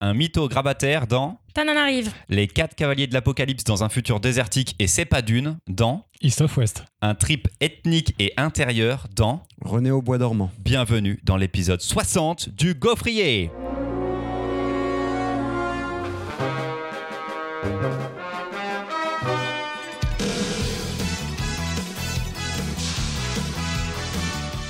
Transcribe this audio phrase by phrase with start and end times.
[0.00, 2.12] Un mytho grabataire dans T'en en arrive.
[2.28, 6.40] Les quatre cavaliers de l'apocalypse dans un futur désertique et c'est pas d'une dans East
[6.40, 6.84] of West.
[7.02, 10.52] un trip ethnique et intérieur dans René au bois dormant.
[10.60, 13.50] Bienvenue dans l'épisode 60 du Gaufrier.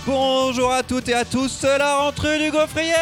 [0.07, 2.95] Bonjour à toutes et à tous, c'est la rentrée du Gaufrier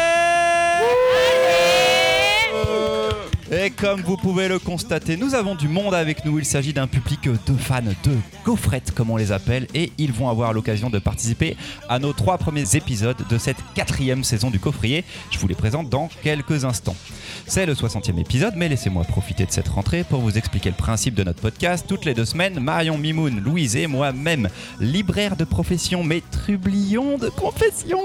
[3.49, 6.37] Et comme vous pouvez le constater, nous avons du monde avec nous.
[6.37, 10.27] Il s'agit d'un public de fans de gaufrettes, comme on les appelle, et ils vont
[10.27, 11.55] avoir l'occasion de participer
[11.87, 15.05] à nos trois premiers épisodes de cette quatrième saison du Gaufrier.
[15.31, 16.97] Je vous les présente dans quelques instants.
[17.45, 21.15] C'est le 60e épisode, mais laissez-moi profiter de cette rentrée pour vous expliquer le principe
[21.15, 21.85] de notre podcast.
[21.87, 24.49] Toutes les deux semaines, Marion Mimoun, Louise et moi-même,
[24.81, 28.01] libraire de profession mais trublion de confession,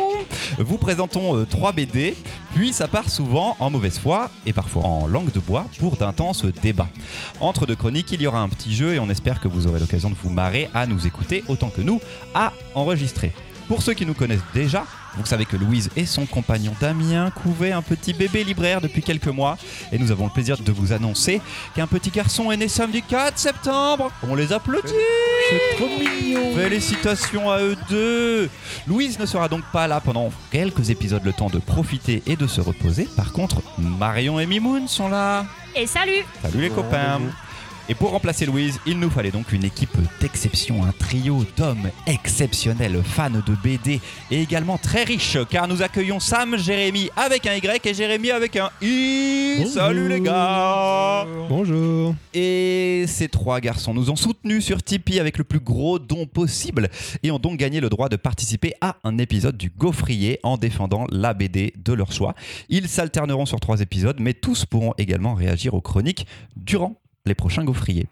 [0.59, 2.15] vous présentons euh, trois BD,
[2.55, 6.45] puis ça part souvent en mauvaise foi et parfois en langue de bois pour d'intenses
[6.45, 6.89] débats.
[7.41, 9.81] Entre deux chroniques, il y aura un petit jeu et on espère que vous aurez
[9.81, 12.01] l'occasion de vous marrer à nous écouter autant que nous
[12.35, 13.33] à enregistrer.
[13.69, 14.85] Pour ceux qui nous connaissent déjà,
[15.17, 19.27] vous savez que Louise et son compagnon Damien couvaient un petit bébé libraire depuis quelques
[19.27, 19.59] mois
[19.93, 21.41] et nous avons le plaisir de vous annoncer
[21.75, 24.11] qu'un petit garçon est né samedi 4 septembre.
[24.27, 24.93] On les applaudit
[25.51, 26.57] C'est trop mignon.
[26.57, 28.49] Félicitations à eux deux
[28.87, 32.47] Louise ne sera donc pas là pendant quelques épisodes, le temps de profiter et de
[32.47, 33.07] se reposer.
[33.17, 35.45] Par contre, Marion et Mimoun sont là.
[35.75, 37.21] Et salut Salut les copains
[37.89, 43.03] et pour remplacer Louise, il nous fallait donc une équipe d'exception, un trio d'hommes exceptionnels,
[43.05, 47.87] fans de BD et également très riches, car nous accueillons Sam, Jérémy avec un Y
[47.87, 49.57] et Jérémy avec un I.
[49.59, 49.73] Bonjour.
[49.73, 52.15] Salut les gars Bonjour.
[52.33, 56.89] Et ces trois garçons nous ont soutenus sur Tipeee avec le plus gros don possible
[57.23, 61.07] et ont donc gagné le droit de participer à un épisode du Gaufrier en défendant
[61.11, 62.35] la BD de leur choix.
[62.69, 66.27] Ils s'alterneront sur trois épisodes, mais tous pourront également réagir aux chroniques
[66.57, 68.07] durant les prochains gaufriers.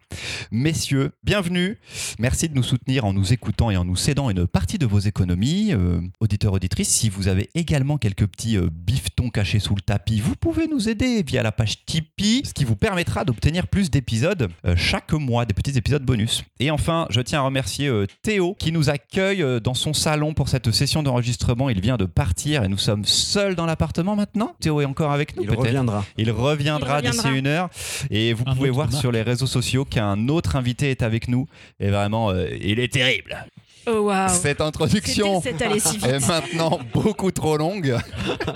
[0.53, 1.79] Messieurs, bienvenue.
[2.19, 5.01] Merci de nous soutenir en nous écoutant et en nous cédant une partie de vos
[5.01, 5.73] économies.
[5.73, 10.21] Euh, auditeurs, auditrices, si vous avez également quelques petits euh, bifetons cachés sous le tapis,
[10.21, 14.49] vous pouvez nous aider via la page Tipeee, ce qui vous permettra d'obtenir plus d'épisodes
[14.65, 16.45] euh, chaque mois, des petits épisodes bonus.
[16.61, 20.35] Et enfin, je tiens à remercier euh, Théo qui nous accueille euh, dans son salon
[20.35, 21.69] pour cette session d'enregistrement.
[21.69, 24.55] Il vient de partir et nous sommes seuls dans l'appartement maintenant.
[24.61, 26.05] Théo est encore avec nous Il reviendra.
[26.17, 27.71] il reviendra d'ici une heure
[28.11, 28.89] et vous Un pouvez voir.
[29.03, 31.47] sur les réseaux sociaux qu'un autre invité est avec nous
[31.79, 33.47] et vraiment euh, il est terrible.
[33.87, 37.97] Oh waouh Cette introduction est maintenant beaucoup trop longue.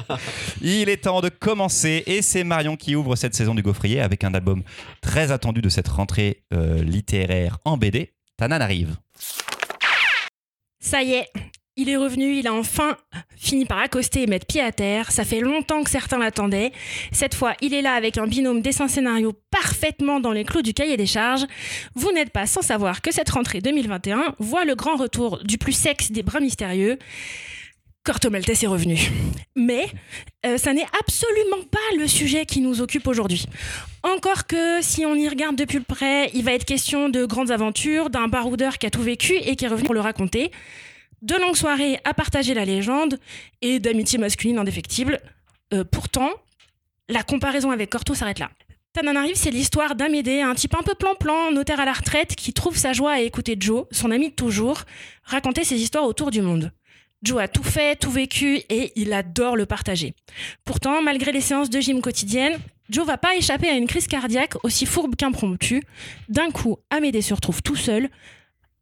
[0.61, 4.23] il est temps de commencer et c'est Marion qui ouvre cette saison du Gaufrier avec
[4.23, 4.63] un album
[5.01, 8.13] très attendu de cette rentrée euh, littéraire en BD.
[8.37, 8.97] Tanan arrive.
[10.79, 11.29] Ça y est,
[11.77, 12.97] il est revenu, il a enfin
[13.37, 15.11] fini par accoster et mettre pied à terre.
[15.11, 16.73] Ça fait longtemps que certains l'attendaient.
[17.11, 20.97] Cette fois, il est là avec un binôme dessin-scénario parfaitement dans les clous du cahier
[20.97, 21.45] des charges.
[21.95, 25.73] Vous n'êtes pas sans savoir que cette rentrée 2021 voit le grand retour du plus
[25.73, 26.99] sexe des bras mystérieux.
[28.05, 28.99] Corto Maltese est revenu.
[29.57, 29.87] Mais
[30.45, 33.47] euh, ça n'est absolument pas le sujet qui nous occupe aujourd'hui.
[34.03, 37.51] Encore que si on y regarde de plus près, il va être question de grandes
[37.51, 40.51] aventures, d'un baroudeur qui a tout vécu et qui est revenu pour le raconter,
[41.25, 43.19] de longues soirées à partager la légende
[43.63, 45.21] et d'amitié masculine indéfectible.
[45.73, 46.31] Euh, pourtant,
[47.09, 48.51] la comparaison avec Corto s'arrête là.
[48.93, 52.77] Tananarive, c'est l'histoire d'Amédée, un type un peu plan-plan, notaire à la retraite, qui trouve
[52.77, 54.83] sa joie à écouter Joe, son ami de toujours,
[55.25, 56.71] raconter ses histoires autour du monde.
[57.23, 60.15] Joe a tout fait, tout vécu et il adore le partager.
[60.65, 62.59] Pourtant, malgré les séances de gym quotidiennes,
[62.91, 65.81] Joe va pas échapper à une crise cardiaque aussi fourbe qu'impromptue.
[66.29, 68.11] D'un coup, Amédée se retrouve tout seul,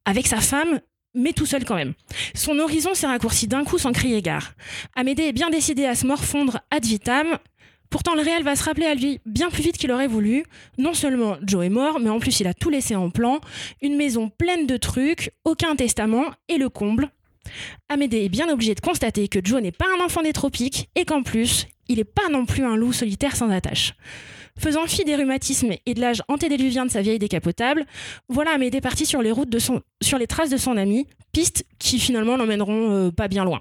[0.05, 0.81] avec sa femme,
[1.15, 1.95] mais tout seul quand même.
[2.34, 4.53] Son horizon s'est raccourci d'un coup sans crier gare.
[4.95, 7.39] Amédée est bien décidé à se morfondre ad vitam.
[7.91, 10.45] Pourtant, le réel va se rappeler à lui bien plus vite qu'il aurait voulu.
[10.78, 13.41] Non seulement Joe est mort, mais en plus il a tout laissé en plan.
[13.83, 17.11] Une maison pleine de trucs, aucun testament et le comble.
[17.89, 21.05] Amédée est bien obligé de constater que Joe n'est pas un enfant des tropiques et
[21.05, 23.94] qu'en plus, il n'est pas non plus un loup solitaire sans attache.
[24.59, 27.87] Faisant fi des rhumatismes et de l'âge antédéluvien de sa vieille décapotable,
[28.29, 31.65] voilà Amédée parti sur les routes de son, sur les traces de son ami, pistes
[31.79, 33.61] qui finalement l'emmèneront euh, pas bien loin.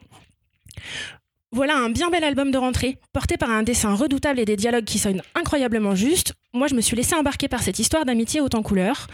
[1.53, 4.85] Voilà un bien bel album de rentrée, porté par un dessin redoutable et des dialogues
[4.85, 6.33] qui sonnent incroyablement justes.
[6.53, 9.07] Moi, je me suis laissé embarquer par cette histoire d'amitié haute en couleurs.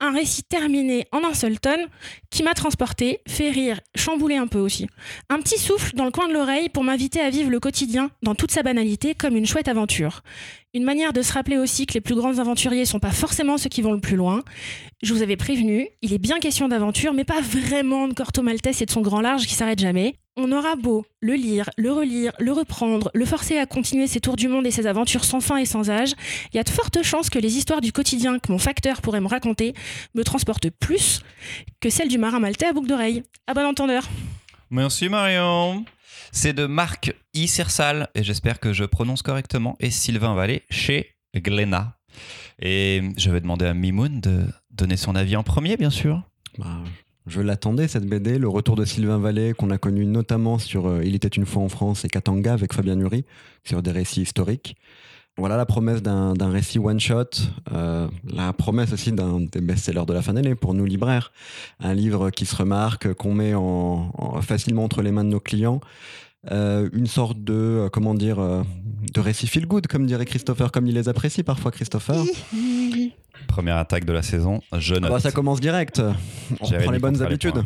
[0.00, 1.86] Un récit terminé en un seul tome
[2.30, 4.86] qui m'a transporté, fait rire, chamboulé un peu aussi.
[5.28, 8.34] Un petit souffle dans le coin de l'oreille pour m'inviter à vivre le quotidien dans
[8.34, 10.22] toute sa banalité comme une chouette aventure.
[10.72, 13.68] Une manière de se rappeler aussi que les plus grands aventuriers sont pas forcément ceux
[13.68, 14.42] qui vont le plus loin.
[15.02, 18.80] Je vous avais prévenu, il est bien question d'aventure, mais pas vraiment de Corto Maltese
[18.80, 20.14] et de son grand large qui s'arrête jamais.
[20.40, 24.36] On aura beau le lire, le relire, le reprendre, le forcer à continuer ses tours
[24.36, 26.12] du monde et ses aventures sans fin et sans âge,
[26.52, 29.20] il y a de fortes chances que les histoires du quotidien que mon facteur pourrait
[29.20, 29.74] me raconter
[30.14, 31.22] me transportent plus
[31.80, 33.24] que celles du marin maltais à boucle d'oreille.
[33.48, 34.04] À bon entendeur.
[34.70, 35.84] Merci Marion.
[36.30, 37.48] C'est de Marc I.
[37.48, 41.98] Sersal, et j'espère que je prononce correctement, et Sylvain Vallée chez Glénat.
[42.62, 46.22] Et je vais demander à Mimoun de donner son avis en premier, bien sûr.
[46.58, 46.78] Bah,
[47.28, 51.02] je l'attendais cette BD, le retour de Sylvain Vallée qu'on a connu notamment sur euh,
[51.04, 53.24] Il était une fois en France et Katanga avec Fabien Nury
[53.64, 54.76] sur des récits historiques.
[55.36, 57.30] Voilà la promesse d'un récit one-shot,
[57.72, 61.30] euh, la promesse aussi d'un des best-sellers de la fin d'année pour nous libraires.
[61.78, 65.38] Un livre qui se remarque, qu'on met en, en- facilement entre les mains de nos
[65.38, 65.80] clients.
[66.50, 70.94] Euh, une sorte de, comment dire, de récit feel good, comme dirait Christopher, comme il
[70.94, 72.24] les apprécie parfois, Christopher.
[73.46, 75.10] Première attaque de la saison, je Ah note.
[75.10, 76.00] bah, ça commence direct.
[76.60, 77.62] On Jérémy reprend les bonnes les habitudes.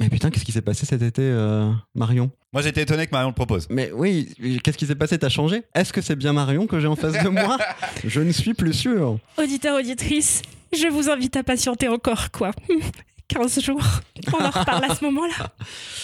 [0.00, 2.32] Mais putain, qu'est-ce qui s'est passé cet été, euh, Marion?
[2.52, 3.68] Moi j'étais étonné que Marion le propose.
[3.70, 4.28] Mais oui,
[4.64, 5.18] qu'est-ce qui s'est passé?
[5.18, 5.62] T'as changé?
[5.74, 7.56] Est-ce que c'est bien Marion que j'ai en face de moi?
[8.04, 9.18] Je ne suis plus sûr.
[9.38, 10.42] Auditeur, auditrice,
[10.72, 12.50] je vous invite à patienter encore, quoi.
[13.28, 13.82] 15 jours.
[14.32, 15.54] On en reparle à ce moment-là.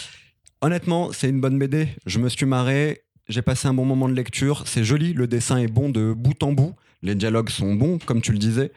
[0.63, 1.89] Honnêtement, c'est une bonne BD.
[2.07, 3.03] Je me suis marré.
[3.31, 4.65] J'ai passé un bon moment de lecture.
[4.67, 5.13] C'est joli.
[5.13, 6.75] Le dessin est bon de bout en bout.
[7.03, 8.73] Les dialogues sont bons, comme tu le disais.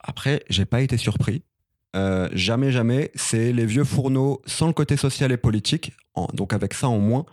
[0.00, 1.42] Après, j'ai pas été surpris.
[1.94, 3.10] Euh, jamais, jamais.
[3.14, 5.92] C'est les vieux fourneaux sans le côté social et politique.
[6.32, 7.26] donc avec ça en moins.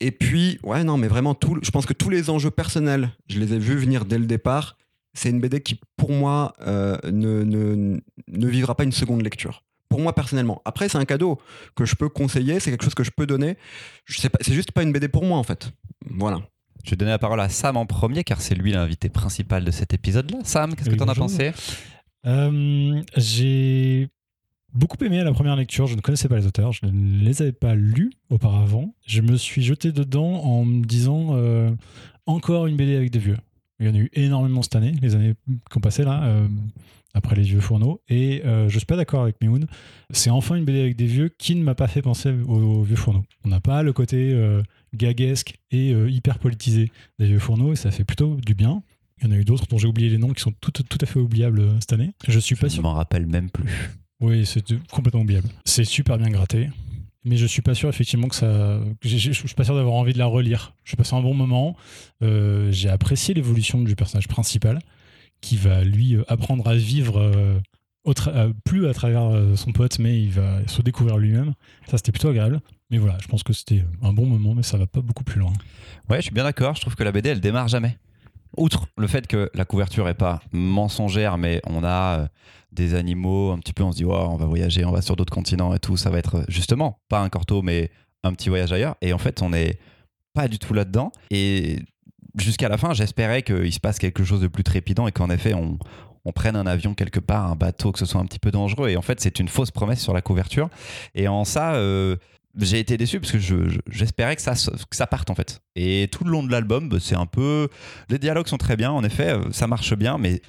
[0.00, 3.38] Et puis, ouais, non, mais vraiment, tout, je pense que tous les enjeux personnels, je
[3.38, 4.78] les ai vus venir dès le départ.
[5.12, 9.64] C'est une BD qui, pour moi, euh, ne, ne, ne vivra pas une seconde lecture.
[9.88, 10.60] Pour moi, personnellement.
[10.64, 11.38] Après, c'est un cadeau
[11.74, 13.56] que je peux conseiller, c'est quelque chose que je peux donner.
[14.04, 15.70] Je sais pas, c'est juste pas une BD pour moi, en fait.
[16.10, 16.40] Voilà.
[16.84, 19.70] Je vais donner la parole à Sam en premier, car c'est lui l'invité principal de
[19.70, 20.38] cet épisode-là.
[20.44, 21.52] Sam, qu'est-ce que Oui, t'en as pensé?
[22.26, 24.08] Euh, J'ai
[24.74, 25.86] beaucoup aimé à la première lecture.
[25.86, 26.72] Je ne connaissais pas les auteurs.
[26.72, 28.94] Je ne les avais pas lus auparavant.
[29.06, 31.70] Je me suis jeté dedans en me disant euh,
[32.26, 33.38] encore une BD avec des vieux.
[33.80, 35.34] Il y en a eu énormément cette année, les années
[35.70, 36.48] qui ont passé là, euh,
[37.14, 38.00] après les vieux fourneaux.
[38.08, 39.66] Et euh, je suis pas d'accord avec Mimoun.
[40.10, 42.82] C'est enfin une BD avec des vieux qui ne m'a pas fait penser aux, aux
[42.82, 43.24] vieux fourneaux.
[43.44, 44.62] On n'a pas le côté euh,
[44.94, 48.82] gaguesque et euh, hyper politisé des vieux fourneaux et ça fait plutôt du bien.
[49.20, 50.98] Il y en a eu d'autres dont j'ai oublié les noms qui sont tout, tout
[51.00, 52.12] à fait oubliables euh, cette année.
[52.28, 52.82] Je suis pas Je sûr.
[52.82, 53.64] m'en rappelle même plus.
[54.20, 55.48] Oui, c'est complètement oubliable.
[55.64, 56.68] C'est super bien gratté.
[57.24, 58.80] Mais je suis pas sûr effectivement que ça.
[59.02, 60.74] Je suis pas sûr d'avoir envie de la relire.
[60.84, 61.76] J'ai passé un bon moment.
[62.22, 64.78] Euh, j'ai apprécié l'évolution du personnage principal,
[65.40, 67.58] qui va lui euh, apprendre à vivre euh,
[68.28, 71.52] euh, plus à travers euh, son pote, mais il va se découvrir lui-même.
[71.88, 72.60] Ça, c'était plutôt agréable.
[72.90, 75.38] Mais voilà, je pense que c'était un bon moment, mais ça va pas beaucoup plus
[75.40, 75.52] loin.
[76.08, 76.74] Ouais, je suis bien d'accord.
[76.74, 77.98] Je trouve que la BD, elle démarre jamais.
[78.56, 82.28] Outre le fait que la couverture est pas mensongère, mais on a
[82.72, 85.16] des animaux, un petit peu, on se dit, Ouah, on va voyager, on va sur
[85.16, 85.98] d'autres continents et tout.
[85.98, 87.90] Ça va être justement pas un corto, mais
[88.24, 88.96] un petit voyage ailleurs.
[89.02, 89.78] Et en fait, on n'est
[90.32, 91.12] pas du tout là-dedans.
[91.30, 91.80] Et
[92.36, 95.54] jusqu'à la fin, j'espérais qu'il se passe quelque chose de plus trépidant et qu'en effet,
[95.54, 95.78] on,
[96.34, 98.90] prenne un avion quelque part, un bateau, que ce soit un petit peu dangereux.
[98.90, 100.68] Et en fait, c'est une fausse promesse sur la couverture.
[101.14, 102.16] Et en ça, euh,
[102.60, 105.34] j'ai été déçu parce que je- je- j'espérais que ça, se- que ça parte en
[105.34, 105.62] fait.
[105.74, 107.68] Et tout le long de l'album, bah, c'est un peu.
[108.10, 110.42] Les dialogues sont très bien, en effet, euh, ça marche bien, mais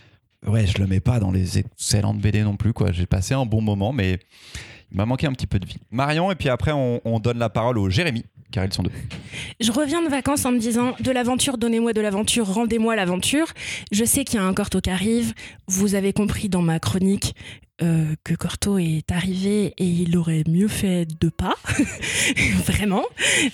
[0.46, 2.74] ouais, je le mets pas dans les excellentes BD non plus.
[2.74, 2.92] quoi.
[2.92, 4.20] J'ai passé un bon moment, mais
[4.92, 5.78] il m'a manqué un petit peu de vie.
[5.92, 8.92] Marion, et puis après, on, on donne la parole au Jérémy, car ils sont deux.
[9.60, 13.48] Je reviens de vacances en me disant de l'aventure, donnez-moi de l'aventure, rendez-moi l'aventure.
[13.92, 15.34] Je sais qu'il y a un Corto qui arrive.
[15.68, 17.36] Vous avez compris dans ma chronique
[17.82, 21.56] euh, que Corto est arrivé et il aurait mieux fait de pas.
[22.66, 23.06] Vraiment.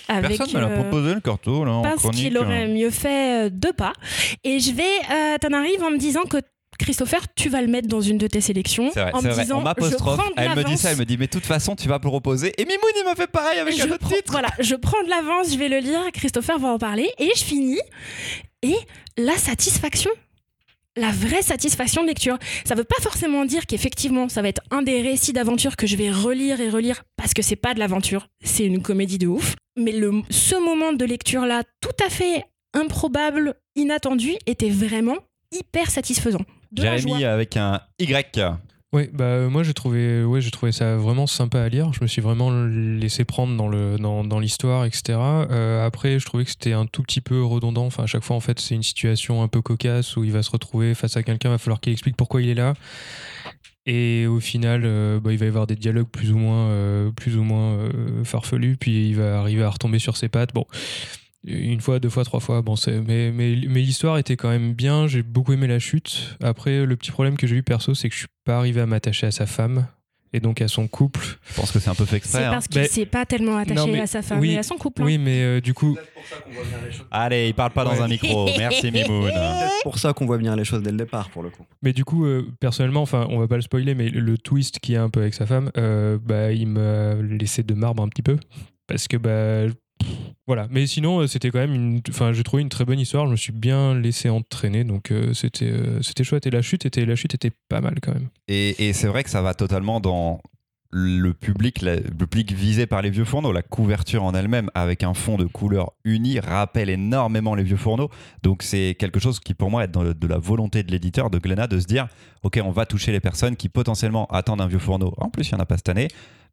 [0.08, 3.46] Avec, Personne ne l'a euh, proposé le carto là, en parce qu'il aurait mieux fait
[3.46, 3.92] euh, deux pas.
[4.42, 6.38] Et je vais, euh, t'en arrives en me disant que
[6.78, 8.90] Christopher, tu vas le mettre dans une de tes sélections.
[8.92, 9.42] C'est vrai, en me vrai.
[9.44, 11.76] disant, je prends de Elle me dit ça, elle me dit, mais de toute façon,
[11.76, 12.52] tu vas proposer.
[12.58, 14.30] Et Mimoun, il m'a fait pareil avec je un autre titre.
[14.32, 17.44] Voilà, je prends de l'avance, je vais le lire, Christopher va en parler, et je
[17.44, 17.80] finis.
[18.62, 18.76] Et
[19.16, 20.10] la satisfaction,
[20.96, 22.38] la vraie satisfaction de lecture.
[22.64, 25.96] Ça veut pas forcément dire qu'effectivement, ça va être un des récits d'aventure que je
[25.96, 29.54] vais relire et relire parce que c'est pas de l'aventure, c'est une comédie de ouf.
[29.76, 35.18] Mais le, ce moment de lecture-là, tout à fait improbable, inattendu, était vraiment
[35.52, 36.40] hyper satisfaisant.
[36.72, 38.38] De Jérémy avec un Y.
[38.92, 41.92] Oui, bah euh, moi j'ai trouvé, ouais, j'ai trouvé ça vraiment sympa à lire.
[41.92, 45.18] Je me suis vraiment laissé prendre dans le dans, dans l'histoire, etc.
[45.18, 47.84] Euh, après, je trouvais que c'était un tout petit peu redondant.
[47.84, 50.42] Enfin, à chaque fois, en fait, c'est une situation un peu cocasse où il va
[50.42, 52.74] se retrouver face à quelqu'un, va falloir qu'il explique pourquoi il est là.
[53.86, 57.12] Et au final, euh, bah, il va y avoir des dialogues plus ou moins, euh,
[57.12, 60.52] plus ou moins euh, farfelus, puis il va arriver à retomber sur ses pattes.
[60.52, 60.66] Bon,
[61.46, 62.60] une fois, deux fois, trois fois.
[62.62, 65.06] Bon, c'est, mais, mais, mais l'histoire était quand même bien.
[65.06, 66.36] J'ai beaucoup aimé la chute.
[66.42, 68.86] Après, le petit problème que j'ai eu perso, c'est que je suis pas arrivé à
[68.86, 69.86] m'attacher à sa femme.
[70.32, 71.24] et donc à son couple.
[71.48, 72.40] Je pense que c'est un peu fait exprès.
[72.40, 72.50] C'est hein.
[72.50, 74.62] parce qu'il Mais- s'est pas tellement attaché Non, mais- à sa femme oui, et à
[74.62, 75.00] son couple.
[75.02, 75.06] hein.
[75.06, 75.96] Oui, mais euh, du coup,
[77.10, 78.00] Allez, il parle pas dans Ouais.
[78.00, 78.46] un micro.
[78.58, 79.30] Merci Mimoun.
[79.32, 81.64] C'est pour ça qu'on voit bien les choses dès le départ, pour le coup.
[81.82, 84.94] mais du coup, euh, personnellement, enfin, on va pas le spoiler, mais le, twist qu'il
[84.94, 88.08] y a un peu avec sa femme, euh, bah, il m'a laissé de marbre un
[88.08, 88.36] petit peu,
[88.88, 89.72] parce que bah,
[90.46, 90.68] voilà.
[90.70, 93.26] Mais sinon, euh, c'était quand même une, enfin, j'ai trouvé une très bonne histoire.
[93.26, 96.46] Je me suis bien laissé entraîner, donc euh, c'était, euh, c'était chouette.
[96.46, 98.28] Et la chute était, la chute était pas mal quand même.
[98.48, 100.40] Et, c'est vrai que ça va totalement dans
[100.92, 103.52] le public, le public visé par les vieux fourneaux.
[103.52, 108.08] La couverture en elle-même, avec un fond de couleur uni, rappelle énormément les vieux fourneaux.
[108.44, 111.38] Donc c'est quelque chose qui, pour moi, est dans de la volonté de l'éditeur, de
[111.38, 112.06] Glénat, de se dire
[112.44, 115.12] Ok, on va toucher les personnes qui potentiellement attendent un vieux fourneau.
[115.18, 116.08] En plus, il n'y en a pas cette année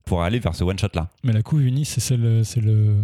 [0.06, 1.10] pour aller vers ce one-shot-là.
[1.24, 2.96] Mais la couve unie, c'est celle, c'est le,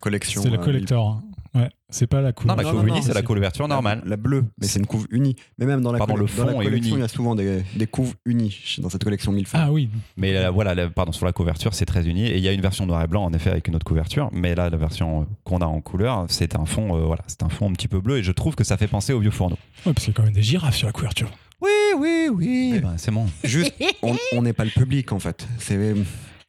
[0.00, 0.42] Collection.
[0.42, 1.08] c'est la euh, collector.
[1.08, 1.22] hein.
[1.54, 2.46] Ouais, c'est pas la couve.
[2.46, 4.02] Non, la couve unie, c'est la couverture normale.
[4.06, 5.36] La, bleue, mais c'est une couve unie.
[5.58, 7.62] Mais même dans la, Pardon, le dans la fond collection, il y a souvent des,
[7.76, 11.26] des couves unies dans cette collection mille Ah oui, Mais là, voilà, là, pardon, sur
[11.26, 12.26] la couverture, c'est très uni.
[12.26, 14.30] Et il y a une version noir et blanc, en effet, avec une autre couverture.
[14.32, 17.42] Mais là, la version euh, qu'on a en couleur, c'est un fond, euh, voilà, c'est
[17.42, 18.16] un fond un petit peu bleu.
[18.18, 19.58] Et je trouve que ça fait penser aux vieux fourneaux.
[19.84, 21.30] Ouais, parce qu'il y a quand même des girafes sur la couverture.
[21.60, 21.68] Oui,
[21.98, 22.80] oui, oui.
[22.82, 23.26] Ben, c'est bon.
[23.44, 25.46] Juste, on on n'est pas le public en fait.
[25.58, 25.94] C'est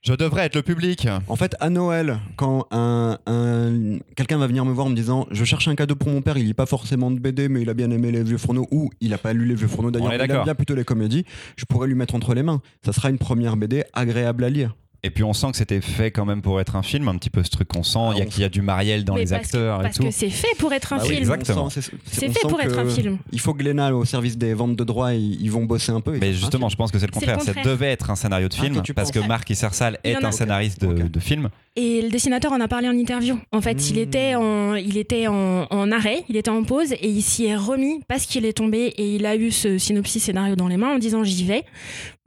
[0.03, 1.07] Je devrais être le public.
[1.29, 5.27] en fait à Noël quand un, un- quelqu'un va venir me voir en me disant
[5.31, 7.69] je cherche un cadeau pour mon père, il lit pas forcément de BD mais il
[7.69, 10.09] a bien aimé les vieux fourneaux ou il a pas lu les vieux fourneaux d'ailleurs,
[10.25, 11.23] il aime bien plutôt les comédies.
[11.55, 12.61] Je pourrais lui mettre entre les mains.
[12.85, 14.75] Ça sera une première BD agréable à lire.
[15.05, 17.29] Et puis on sent que c'était fait quand même pour être un film, un petit
[17.29, 17.99] peu ce truc qu'on sent.
[18.13, 19.79] il y a on qu'il y a du Marielle dans Mais les parce que- acteurs
[19.81, 20.03] et Parce tout.
[20.03, 21.19] que c'est fait pour être un Bah oui, film.
[21.23, 21.69] exactement.
[21.69, 21.81] C'est-
[22.29, 23.17] fait pour être un film.
[23.33, 25.99] Il faut que Glénat au service des ventes de droits, ils, ils vont bosser un
[25.99, 26.15] peu.
[26.15, 27.41] et Mais justement, je pense que c'est le contraire.
[27.41, 30.31] Ça devait être un scénario de Ah, film parce que Marc Issersal Il est un
[30.31, 31.49] scénariste de film.
[31.75, 33.39] Et le dessinateur en a parlé en interview.
[33.51, 33.99] En fait, il Mmh.
[33.99, 37.55] était, en, il était en, en arrêt, il était en pause et il s'y est
[37.55, 40.93] remis parce qu'il est tombé et il a eu ce synopsis scénario dans les mains
[40.93, 41.63] en disant j'y vais.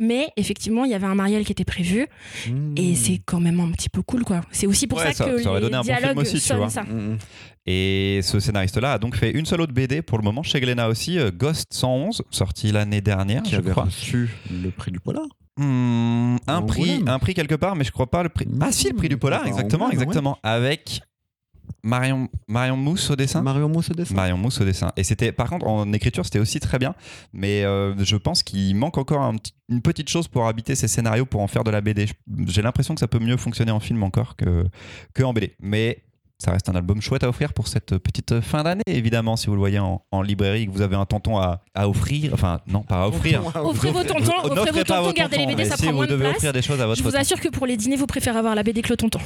[0.00, 2.06] Mais effectivement, il y avait un Marielle qui était prévu
[2.48, 2.74] Mmh.
[2.76, 4.40] et c'est quand même un petit peu cool quoi.
[4.50, 6.18] C'est aussi pour Ouais, ça, ça- que ça aurait les donné un bon film dialogues
[6.18, 6.68] aussi, tu sonnent vois.
[6.70, 6.82] ça.
[6.82, 7.18] Mmh.
[7.66, 10.88] Et ce scénariste-là a donc fait une seule autre BD pour le moment chez Glénat
[10.88, 13.84] aussi, euh, Ghost 111, sorti l'année dernière, Qui je avait crois.
[13.84, 15.26] reçu le prix du polar.
[15.58, 18.46] Hmm, un prix, un prix quelque part, mais je crois pas le prix.
[18.60, 21.00] Ah si, le prix du polar, À exactement, Angoulême, exactement, avec
[21.82, 23.42] Marion, Marion Mousse au dessin.
[23.42, 24.14] Marion Mousse au dessin.
[24.14, 24.92] Marion Mousse au dessin.
[24.96, 26.94] Et c'était, par contre, en écriture, c'était aussi très bien.
[27.32, 29.36] Mais euh, je pense qu'il manque encore un
[29.68, 32.06] une petite chose pour habiter ces scénarios, pour en faire de la BD.
[32.46, 34.64] J'ai l'impression que ça peut mieux fonctionner en film encore que,
[35.12, 35.56] que en BD.
[35.60, 36.04] Mais
[36.38, 39.54] ça reste un album chouette à offrir pour cette petite fin d'année, évidemment, si vous
[39.54, 42.32] le voyez en, en librairie, et que vous avez un tonton à, à offrir.
[42.34, 43.42] Enfin, non, pas à offrir.
[43.64, 46.24] Offrez vos tontons, offrez vos gardez les BD, ça si prend vous moins de devez
[46.24, 46.36] place.
[46.36, 47.20] offrir des choses à votre Je vous tonton.
[47.22, 49.18] assure que pour les dîners, vous préférez avoir la BD que le tonton.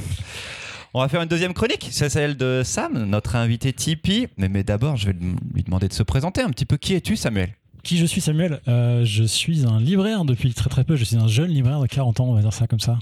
[0.94, 4.26] On va faire une deuxième chronique, c'est celle de Sam, notre invité Tipeee.
[4.38, 5.16] Mais, mais d'abord, je vais
[5.54, 6.76] lui demander de se présenter un petit peu.
[6.76, 7.54] Qui es-tu, Samuel?
[7.84, 8.60] Qui je suis, Samuel?
[8.68, 10.96] Euh, Je suis un libraire depuis très très peu.
[10.96, 12.98] Je suis un jeune libraire de 40 ans, on va dire ça comme ça.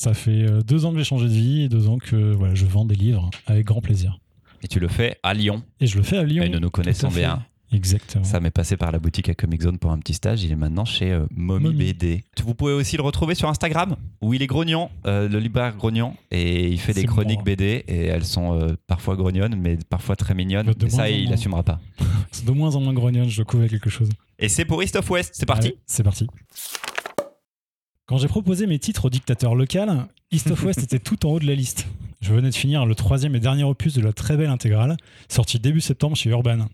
[0.00, 2.54] Ça fait euh, deux ans que j'ai changé de vie et deux ans que voilà,
[2.54, 4.18] je vends des livres avec grand plaisir.
[4.62, 5.62] Et tu le fais à Lyon.
[5.78, 6.42] Et je le fais à Lyon.
[6.42, 7.44] Et nous nous connaissons bien.
[7.70, 8.24] Exactement.
[8.24, 10.42] Sam est passé par la boutique à Comic Zone pour un petit stage.
[10.42, 11.92] Il est maintenant chez euh, Mommy Mommy.
[11.92, 12.24] BD.
[12.42, 16.14] Vous pouvez aussi le retrouver sur Instagram où il est grognon, euh, le libraire grognon.
[16.30, 17.44] Et il fait des chroniques.
[17.44, 17.84] BD.
[17.86, 20.72] Et elles sont euh, parfois grognonnes, mais parfois très mignonnes.
[20.80, 21.78] Mais ça, il n'assumera pas.
[22.30, 24.08] C'est de moins en moins grognonne, je dois couvrir quelque chose.
[24.38, 25.32] Et c'est pour East of West.
[25.34, 25.74] C'est parti.
[25.84, 26.26] C'est parti.
[28.10, 31.38] Quand j'ai proposé mes titres au dictateur local, East of West était tout en haut
[31.38, 31.86] de la liste.
[32.20, 34.96] Je venais de finir le troisième et dernier opus de la très belle intégrale,
[35.28, 36.66] sorti début septembre chez Urban.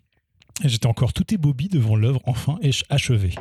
[0.64, 3.34] Et j'étais encore tout ébobie devant l'œuvre enfin achevée.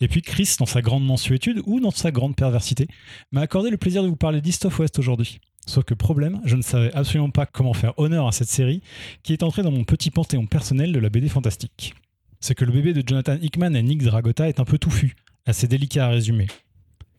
[0.00, 2.88] Et puis Chris, dans sa grande mensuétude ou dans sa grande perversité,
[3.30, 5.38] m'a accordé le plaisir de vous parler d'East of West aujourd'hui.
[5.64, 8.82] Sauf que problème, je ne savais absolument pas comment faire honneur à cette série
[9.22, 11.94] qui est entrée dans mon petit panthéon personnel de la BD fantastique.
[12.40, 15.14] C'est que le bébé de Jonathan Hickman et Nick Dragota est un peu touffu,
[15.46, 16.48] assez délicat à résumer.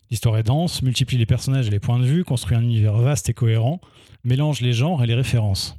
[0.09, 3.29] L'histoire est dense, multiplie les personnages et les points de vue, construit un univers vaste
[3.29, 3.81] et cohérent,
[4.23, 5.77] mélange les genres et les références.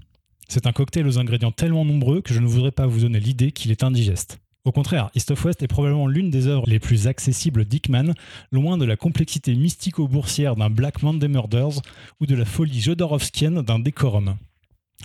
[0.48, 3.52] C'est un cocktail aux ingrédients tellement nombreux que je ne voudrais pas vous donner l'idée
[3.52, 4.38] qu'il est indigeste.
[4.64, 8.12] Au contraire, East of West est probablement l'une des œuvres les plus accessibles d'Hickman,
[8.52, 11.80] loin de la complexité mystico-boursière d'un Black Monday Murders
[12.20, 14.36] ou de la folie jodorowskienne d'un décorum.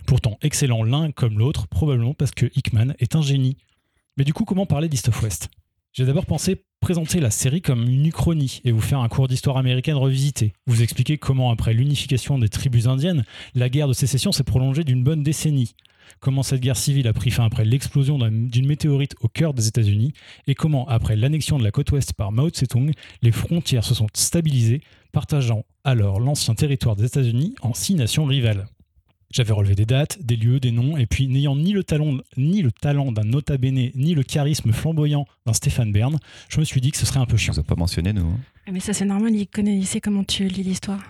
[0.06, 3.58] Pourtant excellent l'un comme l'autre, probablement parce que Hickman est un génie.
[4.18, 5.50] Mais du coup, comment parler d'East of West?
[5.94, 9.56] J'ai d'abord pensé présenter la série comme une uchronie et vous faire un cours d'histoire
[9.56, 10.52] américaine revisité.
[10.68, 13.24] Vous expliquer comment, après l'unification des tribus indiennes,
[13.56, 15.76] la guerre de sécession s'est prolongée d'une bonne décennie.
[16.20, 19.70] Comment cette guerre civile a pris fin après l'explosion d'un- d'une météorite au cœur des
[19.70, 20.12] États-Unis
[20.46, 24.08] et comment, après l'annexion de la côte ouest par Mao Tse-tung, les frontières se sont
[24.14, 24.82] stabilisées,
[25.14, 28.66] partageant alors l'ancien territoire des États-Unis en six nations rivales.
[29.34, 32.62] J'avais relevé des dates, des lieux, des noms, et puis n'ayant ni le talent, ni
[32.62, 36.80] le talent d'un nota bene, ni le charisme flamboyant d'un Stéphane Bern, je me suis
[36.82, 37.54] dit que ce serait un peu On chiant.
[37.54, 38.28] vous a pas mentionné, nous.
[38.28, 38.40] hein.
[38.72, 41.02] Mais ça, c'est normal, il connaît, il sait comment tu lis l'histoire.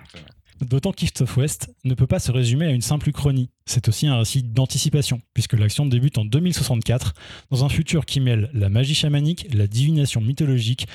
[0.61, 3.49] D'autant qu'East of West ne peut pas se résumer à une simple uchronie.
[3.65, 7.13] C'est aussi un récit d'anticipation, puisque l'action débute en 2064,
[7.51, 10.87] dans un futur qui mêle la magie chamanique, la divination mythologique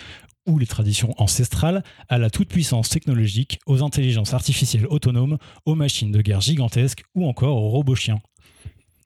[0.49, 6.21] ou les traditions ancestrales à la toute-puissance technologique, aux intelligences artificielles autonomes, aux machines de
[6.21, 8.21] guerre gigantesques ou encore aux robots chiens.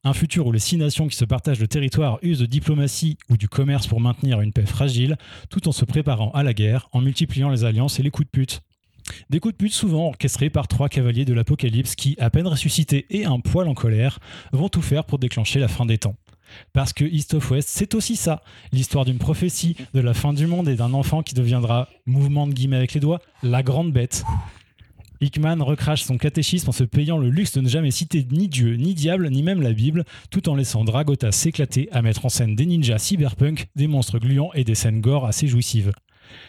[0.04, 3.36] Un futur où les six nations qui se partagent le territoire usent de diplomatie ou
[3.36, 5.16] du commerce pour maintenir une paix fragile,
[5.50, 8.30] tout en se préparant à la guerre, en multipliant les alliances et les coups de
[8.30, 8.62] pute.
[9.30, 13.06] Des coups de pute souvent orchestrés par trois cavaliers de l'Apocalypse qui, à peine ressuscités
[13.10, 14.18] et un poil en colère,
[14.52, 16.16] vont tout faire pour déclencher la fin des temps.
[16.72, 18.42] Parce que East of West, c'est aussi ça,
[18.72, 22.52] l'histoire d'une prophétie, de la fin du monde et d'un enfant qui deviendra, mouvement de
[22.52, 24.24] guillemets avec les doigts, la grande bête.
[25.22, 28.74] Hickman recrache son catéchisme en se payant le luxe de ne jamais citer ni Dieu,
[28.74, 32.56] ni diable, ni même la Bible, tout en laissant Dragota s'éclater à mettre en scène
[32.56, 35.92] des ninjas cyberpunk, des monstres gluants et des scènes gore assez jouissives.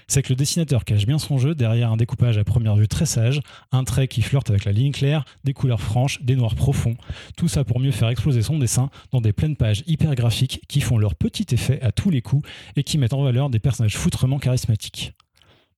[0.07, 3.05] C'est que le dessinateur cache bien son jeu derrière un découpage à première vue très
[3.05, 6.95] sage, un trait qui flirte avec la ligne claire, des couleurs franches, des noirs profonds,
[7.37, 10.81] tout ça pour mieux faire exploser son dessin dans des pleines pages hyper graphiques qui
[10.81, 13.97] font leur petit effet à tous les coups et qui mettent en valeur des personnages
[13.97, 15.13] foutrement charismatiques.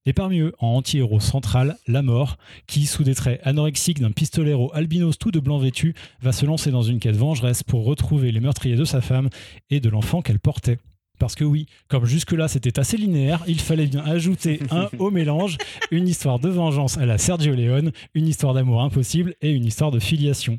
[0.06, 4.70] Et parmi eux, en anti-héros central, la mort, qui, sous des traits anorexiques d'un pistolero
[4.72, 8.40] albinos tout de blanc vêtu, va se lancer dans une quête vengeresse pour retrouver les
[8.40, 9.28] meurtriers de sa femme
[9.68, 10.78] et de l'enfant qu'elle portait.
[11.18, 15.56] Parce que oui, comme jusque-là c'était assez linéaire, il fallait bien ajouter un au mélange,
[15.90, 19.90] une histoire de vengeance à la Sergio Leone, une histoire d'amour impossible et une histoire
[19.90, 20.58] de filiation.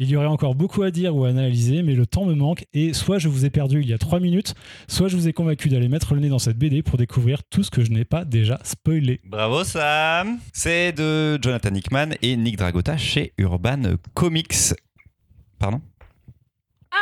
[0.00, 2.64] Il y aurait encore beaucoup à dire ou à analyser, mais le temps me manque
[2.72, 4.54] et soit je vous ai perdu il y a 3 minutes,
[4.88, 7.62] soit je vous ai convaincu d'aller mettre le nez dans cette BD pour découvrir tout
[7.62, 9.20] ce que je n'ai pas déjà spoilé.
[9.24, 13.82] Bravo Sam C'est de Jonathan Hickman et Nick Dragota chez Urban
[14.14, 14.74] Comics.
[15.60, 15.80] Pardon?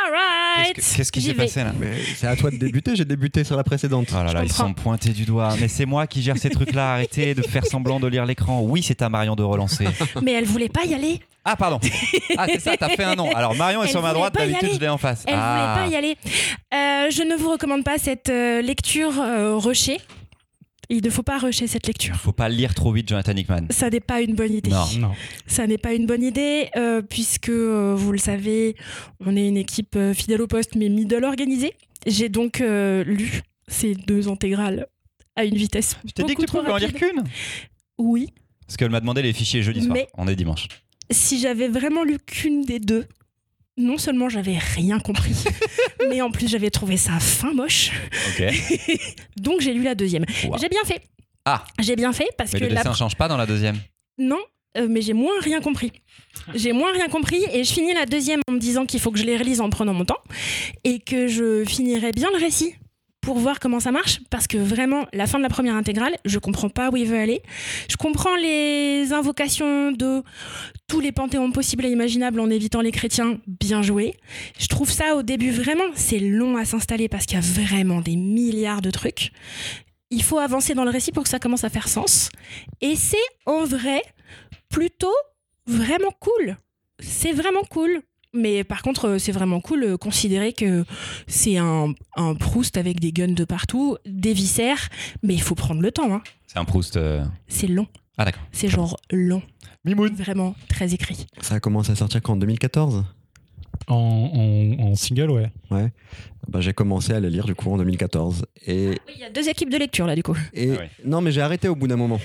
[0.05, 1.73] Alright Qu'est-ce que- Qu'est-ce qui s'est passé là
[2.15, 4.07] c'est à toi de débuter, j'ai débuté sur la précédente.
[4.11, 5.55] Oh là là, ils sont pointés du doigt.
[5.59, 6.93] Mais c'est moi qui gère ces trucs-là.
[6.93, 8.61] Arrêtez de faire semblant de lire l'écran.
[8.61, 9.87] Oui, c'est à Marion de relancer.
[10.21, 11.19] Mais elle voulait pas y aller.
[11.45, 11.79] Ah, pardon.
[12.37, 13.29] Ah, c'est ça, t'as fait un nom.
[13.35, 15.23] Alors, Marion est Elle sur ma droite, d'habitude, je l'ai en face.
[15.27, 15.75] Elle ah.
[15.75, 16.17] voulait pas y aller.
[16.73, 19.99] Euh, je ne vous recommande pas cette euh, lecture euh, rushée.
[20.95, 22.15] Il ne faut pas rusher cette lecture.
[22.15, 23.65] Faut pas lire trop vite, Jonathan Hickman.
[23.71, 24.69] Ça n'est pas une bonne idée.
[24.69, 24.85] Non.
[24.99, 25.11] Non.
[25.47, 28.75] Ça n'est pas une bonne idée euh, puisque, euh, vous le savez,
[29.19, 31.73] on est une équipe euh, fidèle au poste mais middle organisée.
[32.05, 34.85] J'ai donc euh, lu ces deux intégrales
[35.35, 37.23] à une vitesse Je t'ai dit que tu pouvais en lire qu'une.
[37.97, 38.29] Oui,
[38.67, 39.93] Parce qu'elle m'a demandé les fichiers jeudi soir.
[39.93, 40.67] Mais- On est dimanche.
[41.09, 43.05] si j'avais vraiment lu qu'une des deux,
[43.77, 45.35] non seulement j'avais rien compris,
[46.09, 47.91] mais en plus j'avais trouvé ça fin moche.
[49.37, 50.25] Donc j'ai lu la deuxième.
[50.45, 50.57] Wow.
[50.59, 51.01] J'ai bien fait.
[51.45, 51.63] Ah.
[51.79, 53.77] J'ai bien fait parce Mais que le la dessin change pas dans la deuxième.
[54.17, 54.39] Non,
[54.77, 55.91] euh, mais j'ai moins rien compris.
[56.55, 59.19] J'ai moins rien compris et je finis la deuxième en me disant qu'il faut que
[59.19, 60.17] je les relise en prenant mon temps
[60.83, 62.75] et que je finirai bien le récit
[63.23, 66.37] pour voir comment ça marche parce que vraiment la fin de la première intégrale je
[66.39, 67.41] comprends pas où il veut aller.
[67.89, 70.21] Je comprends les invocations de
[70.87, 73.39] tous les panthéons possibles et imaginables en évitant les chrétiens.
[73.47, 74.13] Bien joué.
[74.59, 78.01] Je trouve ça au début vraiment c'est long à s'installer parce qu'il y a vraiment
[78.01, 79.31] des milliards de trucs.
[80.11, 82.29] Il faut avancer dans le récit pour que ça commence à faire sens.
[82.81, 84.01] Et c'est en vrai
[84.69, 85.15] plutôt
[85.65, 86.57] vraiment cool.
[86.99, 88.01] C'est vraiment cool.
[88.33, 90.85] Mais par contre, euh, c'est vraiment cool euh, considérer que
[91.27, 94.89] c'est un, un Proust avec des guns de partout, des viscères,
[95.21, 96.13] mais il faut prendre le temps.
[96.13, 96.21] hein.
[96.47, 96.97] C'est un Proust.
[96.97, 97.87] euh, C'est long.
[98.17, 98.43] Ah, d'accord.
[98.51, 99.41] C'est genre long.
[99.85, 100.13] Mimoun.
[100.15, 101.25] Vraiment très écrit.
[101.41, 103.03] Ça a commencé à sortir qu'en 2014
[103.87, 103.95] En,
[104.77, 105.51] en- en single, ouais.
[106.47, 108.45] bah, J'ai commencé à les lire du coup en 2014.
[108.67, 110.35] Et Il y a deux équipes de lecture là du coup.
[110.53, 110.89] Et Ah ouais.
[111.05, 112.19] non, mais j'ai arrêté au bout d'un moment.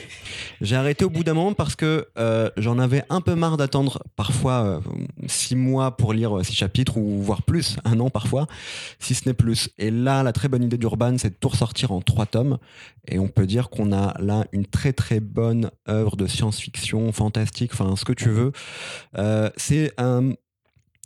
[0.60, 4.02] J'ai arrêté au bout d'un moment parce que euh, j'en avais un peu marre d'attendre
[4.16, 4.80] parfois euh,
[5.26, 8.46] six mois pour lire euh, six chapitres ou voire plus, un an parfois,
[8.98, 9.70] si ce n'est plus.
[9.78, 12.58] Et là, la très bonne idée d'Urban, c'est de tout ressortir en trois tomes.
[13.08, 17.70] Et on peut dire qu'on a là une très très bonne œuvre de science-fiction, fantastique,
[17.72, 18.52] enfin ce que tu veux.
[19.16, 20.32] Euh, c'est un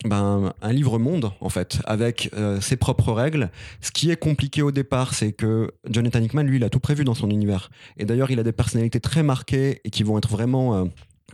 [0.05, 3.51] ben, un livre-monde, en fait, avec euh, ses propres règles.
[3.81, 7.05] Ce qui est compliqué au départ, c'est que Jonathan Hickman, lui, il a tout prévu
[7.05, 7.71] dans son univers.
[7.97, 10.85] Et d'ailleurs, il a des personnalités très marquées et qui vont être vraiment euh,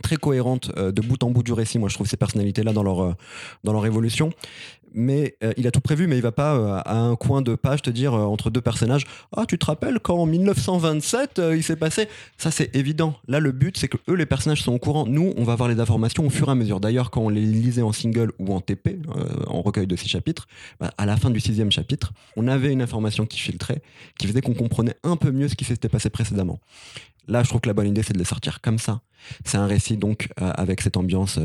[0.03, 1.79] très cohérentes euh, de bout en bout du récit.
[1.79, 3.15] Moi, je trouve ces personnalités-là dans leur,
[3.63, 4.31] dans leur évolution.
[4.93, 7.55] Mais euh, il a tout prévu, mais il va pas euh, à un coin de
[7.55, 11.55] page te dire euh, entre deux personnages Ah, tu te rappelles quand en 1927 euh,
[11.55, 12.07] il s'est passé?
[12.37, 13.15] Ça, c'est évident.
[13.27, 15.05] Là, le but, c'est que eux, les personnages sont au courant.
[15.05, 16.79] Nous, on va avoir les informations au fur et à mesure.
[16.79, 18.99] D'ailleurs, quand on les lisait en single ou en TP,
[19.47, 20.47] en recueil de six chapitres,
[20.79, 23.81] bah, à la fin du sixième chapitre, on avait une information qui filtrait,
[24.17, 26.59] qui faisait qu'on comprenait un peu mieux ce qui s'était passé précédemment.
[27.27, 29.01] Là, je trouve que la bonne idée, c'est de les sortir comme ça.
[29.45, 31.39] C'est un récit, donc, avec cette ambiance.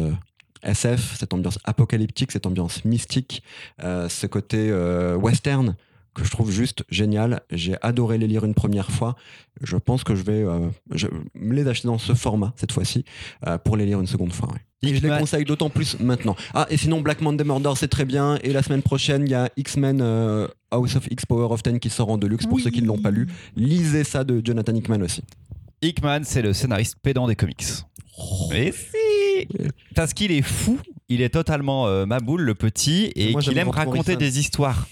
[0.64, 3.42] SF, cette ambiance apocalyptique, cette ambiance mystique,
[3.82, 5.76] euh, ce côté euh, western
[6.14, 7.40] que je trouve juste génial.
[7.50, 9.16] J'ai adoré les lire une première fois.
[9.62, 13.04] Je pense que je vais euh, je- me les acheter dans ce format cette fois-ci
[13.64, 14.48] pour les lire une seconde fois.
[14.52, 14.60] ouais.
[14.90, 16.36] Et je les conseille d'autant plus maintenant.
[16.52, 18.38] Ah, et sinon, Black Monday Murder, c'est très bien.
[18.44, 21.80] Et la semaine prochaine, il y a X-Men euh, House of X Power of Ten
[21.80, 23.26] qui sort en deluxe pour ceux qui ne l'ont pas lu.
[23.56, 25.22] Lisez ça de Jonathan Hickman aussi.
[25.84, 27.64] Hickman, c'est le scénariste pédant des comics.
[28.54, 29.48] Et si
[29.94, 34.16] Parce qu'il est fou, il est totalement euh, maboule, le petit, et qu'il aime raconter
[34.16, 34.86] des histoires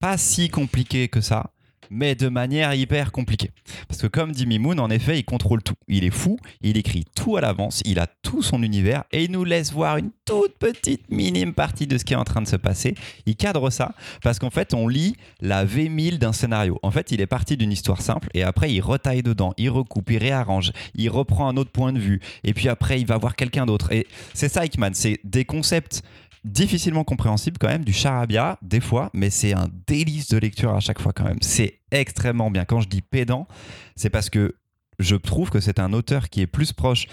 [0.00, 1.50] pas si compliquées que ça,
[1.90, 3.50] mais de manière hyper compliquée.
[3.88, 5.74] Parce que comme dit Mimoun, en effet, il contrôle tout.
[5.88, 9.30] Il est fou, il écrit tout à l'avance, il a tout son univers, et il
[9.30, 12.48] nous laisse voir une toute petite, minime partie de ce qui est en train de
[12.48, 12.94] se passer.
[13.26, 16.78] Il cadre ça, parce qu'en fait, on lit la V1000 d'un scénario.
[16.82, 20.10] En fait, il est parti d'une histoire simple, et après, il retaille dedans, il recoupe,
[20.10, 23.36] il réarrange, il reprend un autre point de vue, et puis après, il va voir
[23.36, 23.92] quelqu'un d'autre.
[23.92, 26.02] Et c'est ça, Hickman, c'est des concepts
[26.44, 30.80] difficilement compréhensibles quand même, du charabia des fois, mais c'est un délice de lecture à
[30.80, 31.38] chaque fois quand même.
[31.40, 32.64] C'est extrêmement bien.
[32.64, 33.48] Quand je dis pédant,
[33.96, 34.56] c'est parce que
[34.98, 37.06] je trouve que c'est un auteur qui est plus proche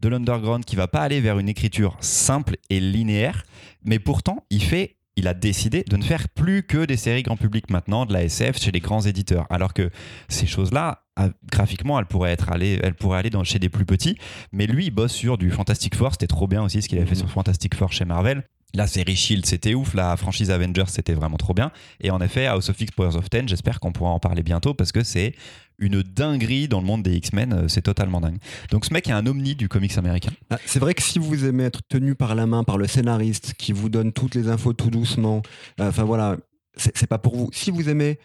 [0.00, 3.44] de l'underground, qui va pas aller vers une écriture simple et linéaire,
[3.84, 7.36] mais pourtant il fait, il a décidé de ne faire plus que des séries grand
[7.36, 9.90] public maintenant, de la SF chez les grands éditeurs, alors que
[10.28, 13.86] ces choses-là, ah, graphiquement, elles pourraient être allées, elles pourraient aller dans, chez des plus
[13.86, 14.16] petits,
[14.52, 17.06] mais lui il bosse sur du Fantastic Four, c'était trop bien aussi ce qu'il avait
[17.06, 18.44] fait sur Fantastic Four chez Marvel.
[18.74, 19.94] La série Shield, c'était ouf.
[19.94, 21.70] La franchise Avengers, c'était vraiment trop bien.
[22.00, 24.74] Et en effet, House of X, Powers of Ten, j'espère qu'on pourra en parler bientôt
[24.74, 25.34] parce que c'est
[25.78, 27.52] une dinguerie dans le monde des X-Men.
[27.52, 28.38] euh, C'est totalement dingue.
[28.70, 30.30] Donc ce mec est un omni du comics américain.
[30.50, 33.54] Ah, C'est vrai que si vous aimez être tenu par la main par le scénariste
[33.54, 35.42] qui vous donne toutes les infos tout doucement,
[35.80, 36.36] euh, enfin voilà,
[36.76, 37.48] c'est c'est pas pour vous.
[37.52, 38.18] Si vous aimez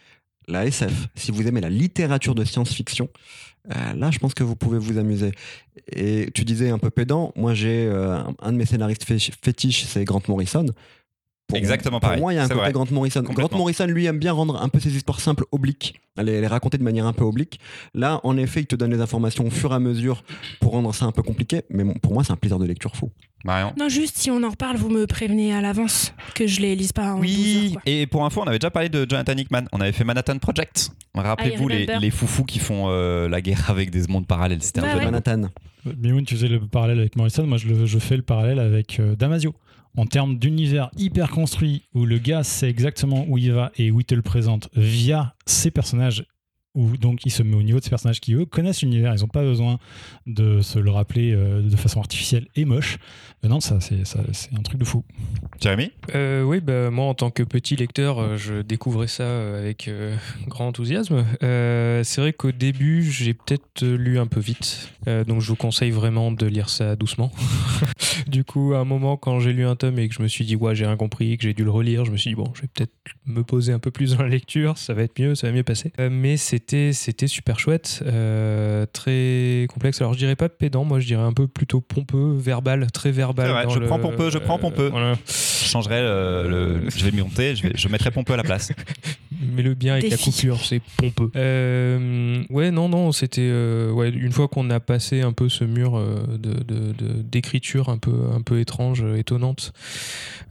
[0.48, 3.10] la SF, si vous aimez la littérature de science-fiction,
[3.76, 5.32] euh, là je pense que vous pouvez vous amuser.
[5.92, 9.86] Et tu disais un peu pédant, moi j'ai euh, un- de mes scénaristes fé- fétiches,
[9.86, 10.66] c'est Grant Morrison.
[11.52, 12.72] Pour- Exactement pour pareil, moi, il y a un côté vrai.
[12.72, 13.22] Grant Morrison.
[13.22, 16.78] Grant Morrison, lui, aime bien rendre un peu ses histoires simples obliques, les, les raconter
[16.78, 17.60] de manière un peu oblique.
[17.94, 20.24] Là, en effet, il te donne les informations au fur et à mesure
[20.60, 21.62] pour rendre ça un peu compliqué.
[21.70, 23.12] Mais bon, pour moi, c'est un plaisir de lecture fou.
[23.44, 26.76] Marion Non, juste si on en reparle, vous me prévenez à l'avance que je les
[26.76, 29.34] lise pas en 12 Oui, heures, et pour info, on avait déjà parlé de Jonathan
[29.34, 29.64] Hickman.
[29.72, 30.92] On avait fait Manhattan Project.
[31.16, 32.00] Rappelez-vous I les, remember.
[32.00, 34.62] les foufous qui font euh, la guerre avec des mondes parallèles.
[34.62, 35.06] C'était Ouais, un peu ouais.
[35.06, 35.42] Manhattan.
[35.98, 39.00] Mimoun, tu faisais le parallèle avec Morrison, moi je, le- je fais le parallèle avec
[39.00, 39.56] euh, Damasio.
[39.98, 44.00] En termes d'univers hyper construit, où le gars sait exactement où il va et où
[44.00, 46.26] il te le présente via ses personnages,
[46.74, 49.20] où donc il se met au niveau de ces personnages qui, eux, connaissent l'univers, ils
[49.20, 49.78] n'ont pas besoin
[50.26, 52.98] de se le rappeler euh, de façon artificielle et moche.
[53.44, 55.04] Euh, non, ça c'est ça, c'est un truc de fou.
[55.60, 55.92] Jérémy?
[56.16, 60.16] Euh, oui, bah, moi en tant que petit lecteur, je découvrais ça avec euh,
[60.48, 61.26] grand enthousiasme.
[61.44, 65.56] Euh, c'est vrai qu'au début, j'ai peut-être lu un peu vite, Euh, donc je vous
[65.56, 67.32] conseille vraiment de lire ça doucement.
[68.32, 70.46] du coup, à un moment, quand j'ai lu un tome et que je me suis
[70.46, 72.52] dit, ouais, j'ai rien compris, que j'ai dû le relire, je me suis dit, bon,
[72.56, 72.92] je vais peut-être
[73.28, 75.62] me poser un peu plus dans la lecture, ça va être mieux, ça va mieux
[75.64, 75.92] passer.
[76.00, 80.02] Euh, mais c'était c'était super chouette, euh, très complexe.
[80.02, 83.46] Alors je dirais pas pédant, moi je dirais un peu plutôt pompeux, verbal, très verbal.
[83.48, 84.90] C'est vrai, dans je le- prends pompeux, je prends pompeux.
[84.90, 85.14] voilà.
[85.28, 85.34] Je
[85.68, 86.48] changerai euh,
[86.84, 86.90] le.
[86.90, 88.72] Je vais monter, je, vais, je mettrai Pompeux à la place.
[89.42, 91.32] mais le bien avec la coupure, c'est pompeux.
[91.36, 95.64] Euh, ouais, non, non, c'était euh, ouais, une fois qu'on a passé un peu ce
[95.64, 96.52] mur euh, de
[97.24, 99.74] d'écriture un peu un peu étrange, euh, étonnante.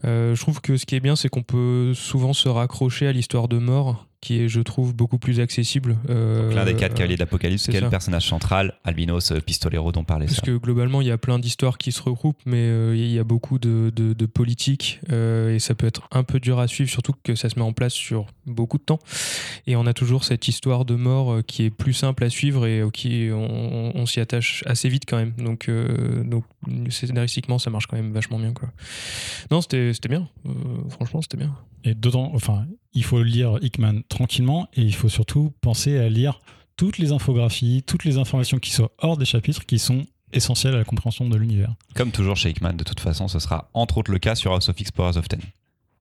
[0.05, 3.49] je trouve que ce qui est bien, c'est qu'on peut souvent se raccrocher à l'histoire
[3.49, 5.97] de mort, qui est, je trouve, beaucoup plus accessible.
[6.11, 7.91] Euh, L'un des quatre cavaliers de l'Apocalypse, c'est qui est le ça.
[7.91, 10.43] personnage central, Albinos euh, Pistolero dont parlait Parce ça.
[10.47, 13.25] que globalement, il y a plein d'histoires qui se regroupent, mais euh, il y a
[13.25, 16.91] beaucoup de, de, de politique euh, et ça peut être un peu dur à suivre,
[16.91, 18.99] surtout que ça se met en place sur beaucoup de temps.
[19.67, 22.67] Et on a toujours cette histoire de mort euh, qui est plus simple à suivre
[22.67, 25.33] et euh, qui on, on s'y attache assez vite quand même.
[25.39, 26.45] Donc, euh, donc
[26.91, 28.53] scénaristiquement, ça marche quand même vachement bien.
[28.53, 28.69] Quoi.
[29.51, 30.29] Non, c'était c'était bien.
[30.47, 30.51] Euh,
[30.91, 31.55] franchement, c'était bien.
[31.85, 36.41] Et d'autant, enfin, il faut lire Hickman tranquillement et il faut surtout penser à lire
[36.77, 40.79] toutes les infographies, toutes les informations qui sont hors des chapitres qui sont essentielles à
[40.79, 41.75] la compréhension de l'univers.
[41.95, 44.69] Comme toujours chez Hickman, de toute façon, ce sera entre autres le cas sur House
[44.69, 45.41] of X of Ten.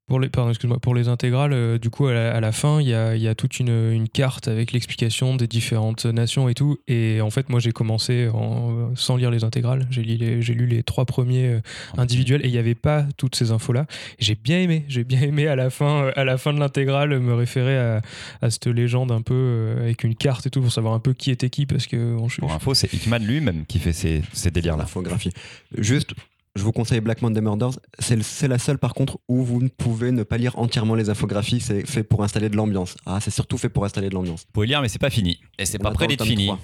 [0.09, 2.81] Pour les, pardon, excuse-moi, pour les intégrales, euh, du coup, à la, à la fin,
[2.81, 6.49] il y a, il y a toute une, une carte avec l'explication des différentes nations
[6.49, 6.79] et tout.
[6.87, 9.85] Et en fait, moi, j'ai commencé en- sans lire les intégrales.
[9.91, 11.61] J'ai lu les, j'ai lu les trois premiers euh,
[11.95, 13.85] individuels et il n'y avait pas toutes ces infos-là.
[14.17, 14.83] J'ai bien aimé.
[14.87, 18.01] J'ai bien aimé à la fin, euh, à la fin de l'intégrale, me référer à,
[18.41, 21.13] à cette légende un peu euh, avec une carte et tout pour savoir un peu
[21.13, 22.39] qui était qui parce que bon, je suis.
[22.39, 24.83] Pour info, c'est Hickman lui-même qui fait ces, ces délires-là.
[24.85, 25.31] L'infographie.
[25.77, 26.13] Juste,
[26.59, 27.79] je vous conseille Black Monday Murders.
[27.97, 30.93] C'est le- c'est la seule, par contre, où vous ne pouvez ne pas lire entièrement
[30.95, 31.59] les infographies.
[31.61, 32.95] C'est fait pour installer de l'ambiance.
[33.05, 34.41] Ah, c'est surtout fait pour installer de l'ambiance.
[34.41, 35.39] Vous pouvez lire, mais c'est pas fini.
[35.57, 36.47] Et c'est On pas près d'être fini.
[36.47, 36.59] 3.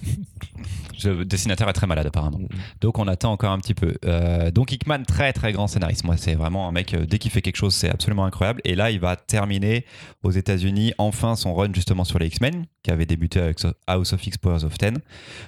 [1.03, 2.39] Le dessinateur est très malade apparemment.
[2.81, 3.95] Donc on attend encore un petit peu.
[4.05, 6.03] Euh, donc Hickman, très très grand scénariste.
[6.03, 8.61] Moi, c'est vraiment un mec, euh, dès qu'il fait quelque chose, c'est absolument incroyable.
[8.65, 9.85] Et là, il va terminer
[10.23, 14.25] aux États-Unis enfin son run justement sur les X-Men, qui avait débuté avec House of
[14.27, 14.97] X Powers of Ten.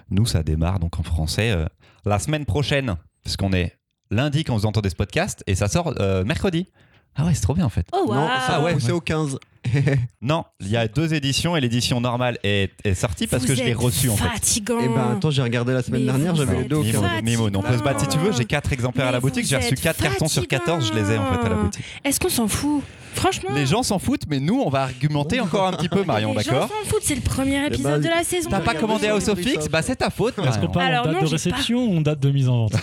[0.09, 1.65] Nous, ça démarre donc en français euh,
[2.05, 3.73] la semaine prochaine, parce qu'on est
[4.11, 6.67] lundi quand vous entendez ce podcast, et ça sort euh, mercredi.
[7.19, 7.85] Ah ouais, c'est trop bien en fait.
[7.93, 8.29] Oh, Non, waouh.
[8.45, 9.39] ça ouais, c'est au 15.
[10.21, 13.55] Non, il y a deux éditions et l'édition normale est, est sortie parce Vous que
[13.55, 14.27] je l'ai reçue en fait.
[14.29, 14.77] fatigant.
[14.81, 16.93] Eh ben attends, j'ai regardé la semaine Mais dernière, j'avais les deux au 15.
[16.93, 17.21] fatigant.
[17.23, 18.31] Mimoun, on peut se battre si tu veux.
[18.31, 19.45] J'ai quatre exemplaires à la boutique.
[19.45, 20.87] J'ai reçu quatre cartons sur 14.
[20.87, 21.83] Je les ai en fait à la boutique.
[22.05, 22.83] Est-ce qu'on s'en fout?
[23.17, 23.49] Franchement.
[23.55, 26.43] Les gens s'en foutent, mais nous, on va argumenter encore un petit peu, Marion, les
[26.43, 28.49] gens d'accord s'en foutent, c'est le premier épisode ben, de la saison.
[28.49, 29.67] T'as pas commandé House of X.
[29.67, 30.35] Bah, c'est ta faute.
[30.39, 32.73] Est-ce qu'on parle date non, de réception ou en date de mise en vente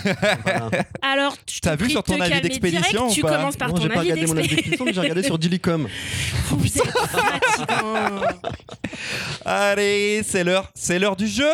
[0.42, 0.68] Voilà.
[1.02, 3.88] Alors, je T'as vu sur ton avis d'expédition Tu pas commences par Non, ton j'ai
[3.88, 4.86] pas avis regardé mon avis d'expédition.
[4.92, 5.88] j'ai regardé sur Dilicom.
[9.44, 11.50] Allez, c'est l'heure, c'est l'heure du jeu.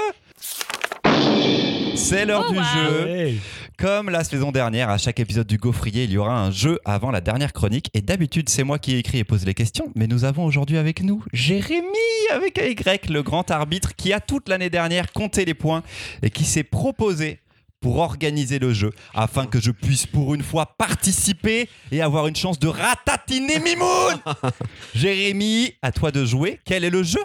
[1.97, 2.65] C'est l'heure Oh, du wow.
[2.65, 3.09] jeu.
[3.09, 3.41] Hey.
[3.81, 7.11] Comme la saison dernière, à chaque épisode du Gaufrier, il y aura un jeu avant
[7.11, 7.89] la dernière chronique.
[7.95, 9.91] Et d'habitude, c'est moi qui écris et pose les questions.
[9.95, 11.87] Mais nous avons aujourd'hui avec nous Jérémy
[12.31, 15.83] avec un Y, le grand arbitre qui a toute l'année dernière compté les points
[16.23, 17.39] et qui s'est proposé
[17.81, 22.37] pour organiser le jeu afin que je puisse pour une fois participer et avoir une
[22.37, 24.21] chance de ratatiner Mimoun.
[24.95, 26.61] Jérémy, à toi de jouer.
[26.67, 27.21] Quel est le jeu?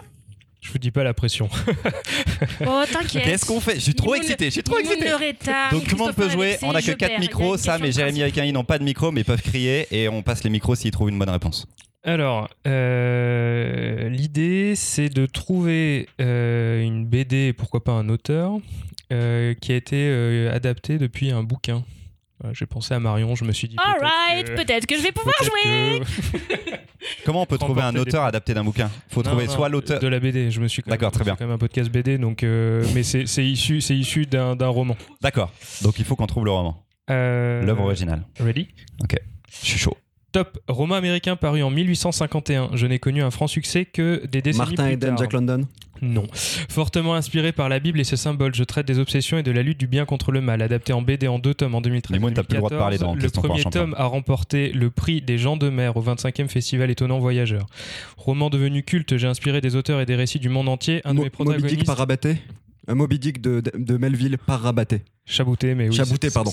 [0.66, 1.48] Je vous dis pas la pression.
[2.66, 3.24] Oh, t'inquiète.
[3.24, 3.76] Qu'est-ce qu'on fait?
[3.76, 5.10] Je suis trop excité, je suis trop excité.
[5.12, 7.08] rétard, Donc tout le monde peut jouer, Alexis, on a que je 4 perds.
[7.08, 9.24] Il y a micros, Sam et Jérémy avec un n'ont pas de micro mais ils
[9.24, 11.66] peuvent crier et on passe les micros s'ils trouvent une bonne réponse.
[12.02, 18.58] Alors, euh, l'idée, c'est de trouver euh, une BD, pourquoi pas un auteur,
[19.12, 21.84] euh, qui a été euh, adapté depuis un bouquin.
[22.40, 23.76] Voilà, J'ai pensé à Marion, je me suis dit.
[23.82, 26.00] Alright, peut-être que- peut-être que je vais pouvoir jouer.
[26.00, 26.76] que-
[27.24, 29.68] Comment on peut trouver un des auteur adapté d'un bouquin Faut Non, trouver non, soit
[29.70, 30.00] l'auteur.
[30.00, 30.50] de la BD.
[30.50, 30.82] Je me suis.
[30.82, 31.36] quand même- D'accord, très c'est bien.
[31.36, 32.42] quand même un podcast BD, donc.
[32.42, 34.96] euh, mais c'est c'est issu, c'est issu d'un d'un roman.
[35.22, 35.50] D'accord.
[35.82, 38.22] Donc il faut qu'on trouve le roman, Euh, l'œuvre originale.
[38.38, 38.68] Ready?
[39.62, 39.96] Je suis chaud.
[40.36, 40.58] Top.
[40.68, 42.72] Roman américain paru en 1851.
[42.74, 45.18] Je n'ai connu un franc succès que des décennies Martin plus Eden, tard.
[45.18, 45.62] Jack London.
[46.02, 46.26] Non.
[46.68, 49.62] Fortement inspiré par la Bible et ses symboles, je traite des obsessions et de la
[49.62, 50.60] lutte du bien contre le mal.
[50.60, 52.18] Adapté en BD en deux tomes en 2013.
[52.18, 55.22] Mimoun, t'as plus le droit de parler dans Le premier tome a remporté le prix
[55.22, 57.64] des gens de mer au 25e Festival Étonnant Voyageur.
[58.18, 61.00] Roman devenu culte, j'ai inspiré des auteurs et des récits du monde entier.
[61.06, 61.76] Un de mes Moby protagonistes.
[61.76, 62.36] Dick par Rabaté.
[62.88, 65.00] Un Moby Dick de, de, de Melville par Rabaté.
[65.24, 65.96] Chabouté, mais oui.
[65.96, 66.52] Chabouté, pardon.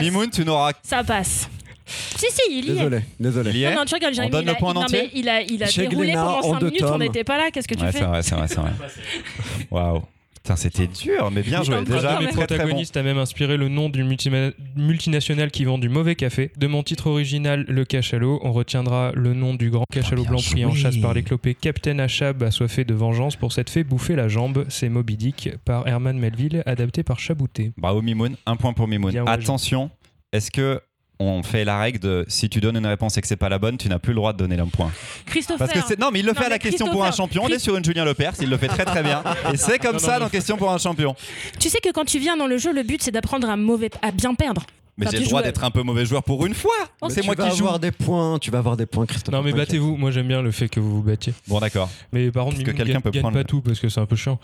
[0.00, 0.72] Mimoun, tu n'auras.
[0.82, 1.50] Ça passe.
[1.86, 2.74] Si, si, il y est.
[2.74, 3.64] Désolé, désolé.
[3.70, 5.28] Non, non, tu rigoles, Jérémy, donne il le a- point en non, entier mais il
[5.28, 7.00] a, il a Chez déroulé Glénat, pendant en 5 deux minutes, on tomes.
[7.02, 8.70] n'était pas là, qu'est-ce que tu Ouais, fais c'est vrai, c'est vrai, c'est vrai.
[9.70, 10.02] Waouh.
[10.42, 11.82] Putain, c'était dur, mais bien joué.
[11.84, 12.34] Déjà, mes très très bon.
[12.46, 16.50] protagonistes a même inspiré le nom d'une multima- multinationale qui vend du mauvais café.
[16.58, 20.66] De mon titre original, Le Cachalot, on retiendra le nom du grand cachalot blanc pris
[20.66, 20.80] en joué.
[20.82, 21.54] chasse par les clopés.
[21.54, 24.66] Captain Achab, assoiffé de vengeance pour s'être fait bouffer la jambe.
[24.68, 27.72] C'est Moby Dick par Herman Melville, adapté par Chabouté.
[27.78, 29.16] Bravo Mimoun, un point pour Mimoun.
[29.26, 29.90] Attention,
[30.34, 30.78] est-ce que
[31.24, 33.58] on fait la règle de si tu donnes une réponse et que c'est pas la
[33.58, 34.90] bonne, tu n'as plus le droit de donner un point
[35.26, 35.58] Christopher.
[35.66, 37.42] Parce que c'est non, mais il le Non, fait à la question pour un champion.
[37.44, 39.22] On est sur une Julien Lepers, il le fait très très bien.
[39.52, 41.14] Et c'est comme Non, ça non, dans question pour un champion.
[41.58, 43.90] Tu sais que quand tu viens dans le jeu, le but c'est d'apprendre à mauvais,
[44.02, 44.64] à bien perdre.
[44.96, 46.70] Mais j'ai tu le droit d'être un peu mauvais joueur pour une fois.
[47.00, 47.64] Oh, c'est Tu moi qui joue.
[47.64, 49.34] avoir des points, tu vas avoir des points, Christophe.
[49.34, 51.34] Non mais battez-vous, moi j'aime bien le fait que vous vous battiez.
[51.48, 51.90] Bon d'accord.
[52.12, 54.06] Mais par contre, Parce que quelqu'un gagne, peut prendre pas tout parce que c'est un
[54.06, 54.38] peu chiant.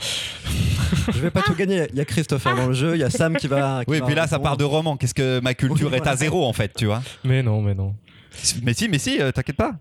[1.12, 1.86] Je vais pas tout gagner.
[1.92, 3.82] Il y a Christopher dans le jeu, il y a Sam qui va.
[3.86, 4.96] Oui, puis là ça part de roman.
[4.96, 7.94] Qu'est-ce que ma culture est à zéro en fait, tu vois Mais non, mais non.
[8.62, 9.74] Mais si, mais si, euh, t'inquiète pas.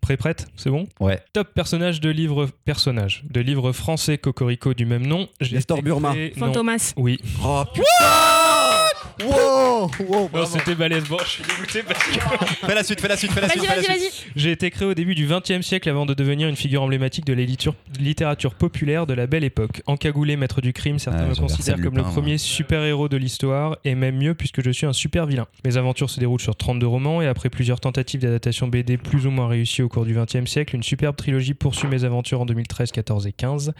[0.00, 1.20] Prêt, prête C'est bon Ouais.
[1.34, 5.28] Top personnage de livre personnage de livre français Cocorico du même nom.
[5.52, 6.14] Nestor Burma.
[6.38, 6.94] Fantomas.
[6.96, 7.20] Oui.
[7.44, 7.84] Oh putain
[9.24, 11.04] Wow, wow Non, c'était balèze.
[11.08, 13.58] Bon, je suis dégoûté parce que Fais la suite, fais la suite, fais la Vas-y,
[13.58, 13.70] suite.
[13.70, 14.24] fais la vas-y, suite.
[14.26, 14.32] vas-y.
[14.36, 17.32] j'ai été créé au début du XXe siècle avant de devenir une figure emblématique de
[17.32, 19.82] la litur- littérature populaire de la belle époque.
[19.86, 23.16] Encagoulé, maître du crime, certains Ah, me j'avais considèrent Arsène comme le premier super-héros de
[23.16, 25.46] l'histoire et même mieux puisque je suis un super vilain.
[25.64, 29.30] Mes aventures se déroulent sur 32 romans et après plusieurs tentatives d'adaptation BD plus ou
[29.30, 32.92] moins réussies au cours du XXe siècle, une superbe trilogie poursuit mes aventures en 2013,
[32.92, 33.72] 14 et 15.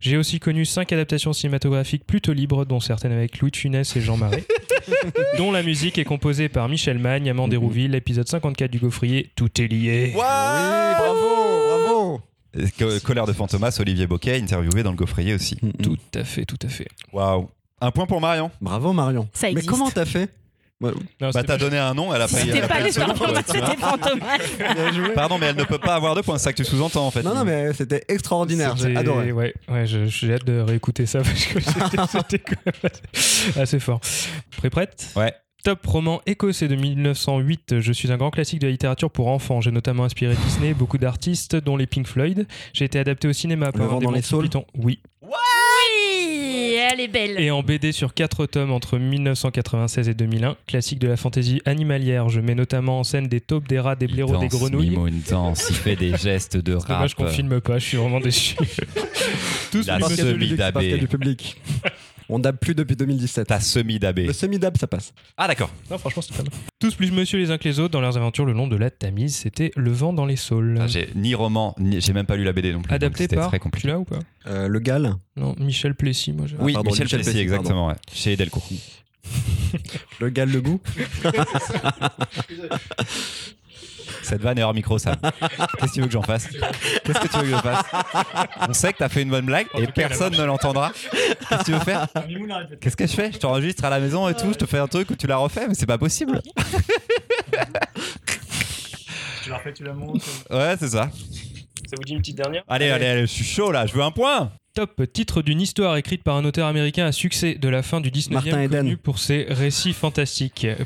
[0.00, 4.00] J'ai aussi connu 5 adaptations cinématographiques plutôt libres, dont certaines avec Louis de Funès et
[4.00, 4.44] Jean Marais,
[5.38, 9.60] dont la musique est composée par Michel Magne, Amand Dérouville, l'épisode 54 du Gaufrier, Tout
[9.60, 10.12] est lié.
[10.14, 11.20] Oui, bravo,
[11.68, 12.20] bravo
[13.04, 15.56] Colère de Fantomas, Olivier Boquet, interviewé dans le Gaufrier aussi.
[15.82, 16.88] Tout à fait, tout à fait.
[17.12, 17.48] Waouh.
[17.80, 18.50] Un point pour Marion.
[18.60, 19.28] Bravo Marion.
[19.32, 20.28] Ça Mais comment t'as fait?
[20.80, 24.38] Ouais, Non, Bah t'as donné un nom, elle a C'était pas les le c'était Fantomas.
[25.14, 27.10] Pardon, mais elle ne peut pas avoir de points, c'est ça que tu sous-entends en
[27.10, 27.22] fait.
[27.22, 29.32] Non, non, mais c'était extraordinaire, j'ai adoré.
[29.32, 33.78] Ouais, ouais je- j'ai hâte de réécouter ça parce que c'était- c'était quand même assez,
[33.80, 34.00] fort.
[34.56, 35.12] Prêt, prête?
[35.16, 35.34] Ouais.
[35.62, 37.80] Top roman écossais de 1908.
[37.80, 39.60] Je suis un grand classique de la littérature pour enfants.
[39.60, 42.46] J'ai notamment inspiré Disney, beaucoup d'artistes, dont les Pink Floyd.
[42.72, 44.22] J'ai été adapté au cinéma par vent des dans les.
[44.78, 44.98] Oui,
[46.92, 47.40] elle est belle.
[47.40, 52.28] Et en BD sur 4 tomes entre 1996 et 2001, classique de la fantaisie animalière.
[52.28, 54.90] Je mets notamment en scène des taupes, des rats, des blaireaux, des grenouilles.
[54.90, 57.26] Mimoun danse, il fait des gestes de C'est dommage rap.
[57.26, 58.56] qu'on filme pas, je suis vraiment déçu.
[59.72, 60.98] Tous dabé.
[60.98, 61.56] du public.
[62.32, 63.48] On dab plus depuis 2017.
[63.48, 64.26] T'as semi-dabé.
[64.26, 65.12] Le semi-dab, ça passe.
[65.36, 65.70] Ah d'accord.
[65.90, 66.52] Non, franchement, c'est pas mal.
[66.78, 68.88] Tous plus monsieur les uns que les autres dans leurs aventures le long de la
[68.90, 70.78] Tamise, c'était Le vent dans les saules.
[70.80, 72.88] Ah, J'ai ni roman, ni- j'ai même pas lu la BD non plus.
[72.88, 73.48] donc Adapté c'était par.
[73.48, 73.88] très Tu compliqué.
[73.88, 76.56] l'as ou pas Euh, le Gal, Non, Michel Plessis, moi j'ai.
[76.60, 77.94] Oui, pardon, Michel, Michel Plessis, exactement, ouais.
[78.12, 78.68] chez Delcourt.
[80.20, 80.80] le Gal, le goût.
[84.22, 85.16] Cette vanne est hors micro, ça.
[85.78, 87.84] Qu'est-ce que tu veux que j'en fasse Qu'est-ce que tu veux que je fasse
[88.68, 90.92] On sait que t'as fait une bonne blague et personne ne l'entendra.
[91.48, 92.06] Qu'est-ce que tu veux faire
[92.80, 94.86] Qu'est-ce que je fais Je t'enregistre à la maison et tout, je te fais un
[94.88, 96.40] truc où tu la refais, mais c'est pas possible.
[99.42, 100.22] Tu la refais, tu la montes.
[100.50, 101.10] Ouais, c'est ça.
[101.88, 102.62] Ça vous dit une petite dernière?
[102.68, 104.52] Allez, allez, allez, je suis chaud là, je veux un point.
[104.80, 108.10] Top titre d'une histoire écrite par un auteur américain à succès de la fin du
[108.10, 108.80] 19e Martin Eden.
[108.80, 110.66] connu pour ses récits fantastiques.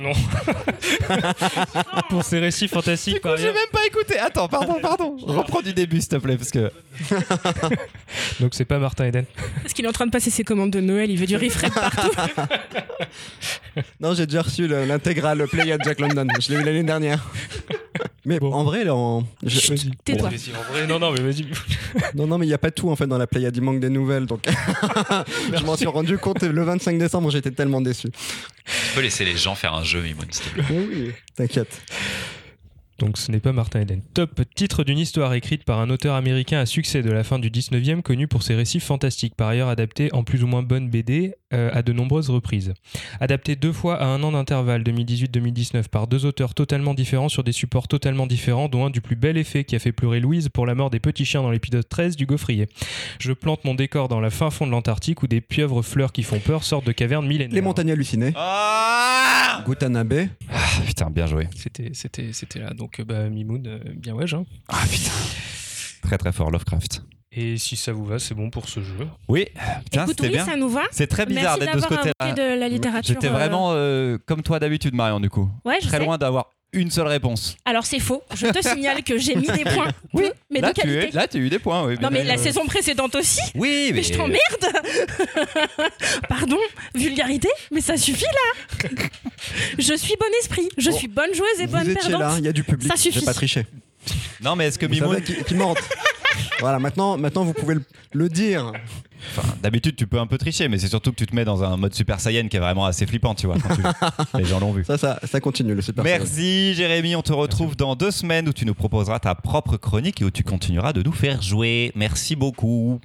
[0.00, 0.10] Non.
[2.08, 4.18] pour ses récits fantastiques Du coup, j'ai même pas écouté.
[4.18, 5.16] Attends, pardon, pardon.
[5.22, 6.72] Reprends du début, s'il te plaît, parce que.
[8.40, 9.24] Donc c'est pas Martin Eden.
[9.62, 11.68] Parce qu'il est en train de passer ses commandes de Noël, il veut du refrain
[11.70, 12.10] partout.
[14.00, 16.26] Non, j'ai déjà reçu le- l'intégrale Play at Jack London.
[16.40, 17.24] Je l'ai eu l'année dernière.
[18.24, 18.52] Mais Bon.
[18.52, 20.28] en vrai, là, en- je- Tais-toi.
[20.28, 21.46] En vrai, non, non, mais vas-y.
[22.14, 23.56] non, non, mais il n'y a pas tout en fait dans la Pléiade.
[23.56, 24.26] Il manque des nouvelles.
[24.26, 24.44] Donc,
[25.54, 27.30] je m'en suis rendu compte le 25 décembre.
[27.30, 28.08] J'étais tellement déçu.
[28.10, 30.64] Tu peux laisser les gens faire un jeu, Mimoun, s'il te plaît.
[30.70, 31.82] Oui, t'inquiète.
[32.98, 34.00] Donc ce n'est pas Martin Eden.
[34.14, 37.50] Top titre d'une histoire écrite par un auteur américain à succès de la fin du
[37.50, 41.34] 19e connu pour ses récits fantastiques, par ailleurs adapté en plus ou moins bonne BD
[41.52, 42.74] euh, à de nombreuses reprises.
[43.20, 47.52] Adapté deux fois à un an d'intervalle, 2018-2019, par deux auteurs totalement différents sur des
[47.52, 50.66] supports totalement différents, dont un du plus bel effet qui a fait pleurer Louise pour
[50.66, 52.68] la mort des petits chiens dans l'épisode 13 du Gaufrier.
[53.18, 56.22] Je plante mon décor dans la fin fond de l'Antarctique où des pieuvres fleurs qui
[56.22, 57.54] font peur sortent de cavernes millénaires.
[57.54, 58.32] Les montagnes hallucinées.
[58.36, 60.28] Ah Gutanabe.
[60.86, 61.48] Putain, bien joué.
[61.56, 62.70] C'était, c'était, c'était là.
[62.74, 64.44] Donc euh, bah, Mimoun, euh, bien ouais, hein.
[64.68, 65.12] Ah putain.
[66.02, 67.02] Très très fort, Lovecraft.
[67.34, 69.06] Et si ça vous va, c'est bon pour ce jeu.
[69.26, 69.46] Oui,
[69.84, 70.44] putain, Écoute, oui, bien.
[70.44, 70.82] ça nous va.
[70.90, 72.32] C'est très bizarre d'être de ce côté-là.
[72.32, 73.14] de la littérature.
[73.14, 75.48] J'étais euh, vraiment euh, comme toi d'habitude, Marion, du coup.
[75.64, 76.04] Ouais, je Très sais.
[76.04, 77.56] loin d'avoir une seule réponse.
[77.64, 78.22] Alors c'est faux.
[78.34, 79.88] Je te signale que j'ai mis des points.
[80.14, 81.96] Oui, mais là, de tu es, là, tu as eu des points, oui.
[82.02, 82.44] Non mais la sûr.
[82.44, 83.40] saison précédente aussi.
[83.54, 83.96] Oui, mais.
[83.96, 84.66] Mais je t'emmerde
[86.28, 86.58] Pardon
[86.94, 88.88] Vulgarité Mais ça suffit là
[89.78, 92.38] Je suis bon esprit, je Bon, suis bonne joueuse et Vous bonne étiez là, perdante.
[92.38, 92.90] il y a du public.
[92.90, 93.20] Ça suffit.
[93.20, 93.66] J'ai pas triché.
[94.42, 95.22] Non, mais est-ce que Vous Mimoun.
[95.22, 95.78] qui, qui mente.
[96.62, 98.72] Voilà, maintenant, maintenant vous pouvez le, le dire.
[99.36, 101.62] Enfin, d'habitude, tu peux un peu tricher, mais c'est surtout que tu te mets dans
[101.62, 103.56] un mode Super Saiyan qui est vraiment assez flippant, tu vois.
[103.58, 103.82] quand tu-
[104.38, 104.84] Les gens l'ont vu.
[104.84, 106.02] Ça, ça, ça continue, le super.
[106.02, 110.22] Merci Jérémy, on te retrouve dans deux semaines où tu nous proposeras ta propre chronique
[110.22, 111.92] et où tu continueras de nous faire jouer.
[111.94, 113.00] Merci beaucoup.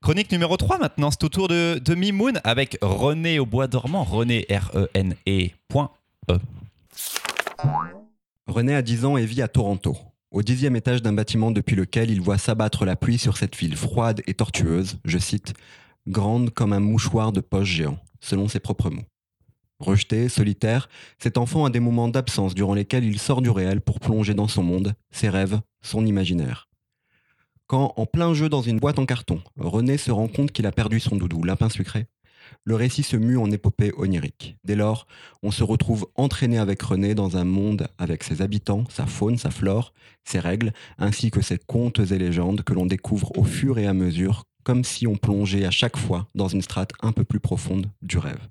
[0.00, 4.04] Chronique numéro 3 maintenant, c'est au tour de, de Mimoun avec René au bois dormant.
[4.04, 5.50] René, R-E-N-E.
[5.68, 5.90] point
[6.30, 6.38] E.
[8.46, 9.96] René a 10 ans et vit à Toronto,
[10.34, 13.76] au dixième étage d'un bâtiment depuis lequel il voit s'abattre la pluie sur cette ville
[13.76, 15.54] froide et tortueuse, je cite,
[16.08, 19.04] grande comme un mouchoir de poche géant, selon ses propres mots.
[19.78, 20.88] Rejeté, solitaire,
[21.20, 24.48] cet enfant a des moments d'absence durant lesquels il sort du réel pour plonger dans
[24.48, 26.68] son monde, ses rêves, son imaginaire.
[27.68, 30.72] Quand, en plein jeu dans une boîte en carton, René se rend compte qu'il a
[30.72, 32.06] perdu son doudou, lapin sucré,
[32.64, 34.56] le récit se mue en épopée onirique.
[34.64, 35.06] Dès lors,
[35.42, 39.50] on se retrouve entraîné avec René dans un monde avec ses habitants, sa faune, sa
[39.50, 39.92] flore,
[40.24, 43.94] ses règles, ainsi que ses contes et légendes que l'on découvre au fur et à
[43.94, 47.90] mesure, comme si on plongeait à chaque fois dans une strate un peu plus profonde
[48.02, 48.48] du rêve.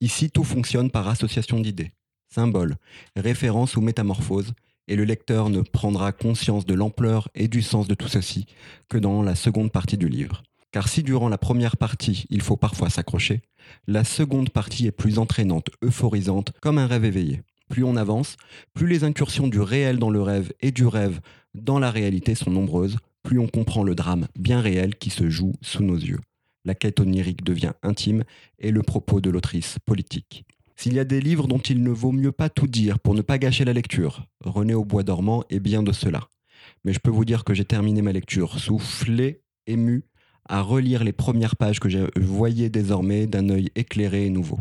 [0.00, 1.92] Ici, tout fonctionne par association d'idées,
[2.28, 2.76] symboles,
[3.16, 4.54] références ou métamorphoses,
[4.88, 8.46] et le lecteur ne prendra conscience de l'ampleur et du sens de tout ceci
[8.88, 10.42] que dans la seconde partie du livre.
[10.74, 13.42] Car si durant la première partie, il faut parfois s'accrocher,
[13.86, 17.42] la seconde partie est plus entraînante, euphorisante, comme un rêve éveillé.
[17.68, 18.36] Plus on avance,
[18.72, 21.20] plus les incursions du réel dans le rêve et du rêve
[21.54, 25.52] dans la réalité sont nombreuses, plus on comprend le drame bien réel qui se joue
[25.62, 26.18] sous nos yeux.
[26.64, 28.24] La quête onirique devient intime
[28.58, 30.44] et le propos de l'autrice politique.
[30.74, 33.22] S'il y a des livres dont il ne vaut mieux pas tout dire pour ne
[33.22, 36.28] pas gâcher la lecture, René au bois dormant est bien de cela.
[36.84, 40.02] Mais je peux vous dire que j'ai terminé ma lecture soufflé, ému,
[40.48, 44.58] à relire les premières pages que je voyais désormais d'un œil éclairé et nouveau.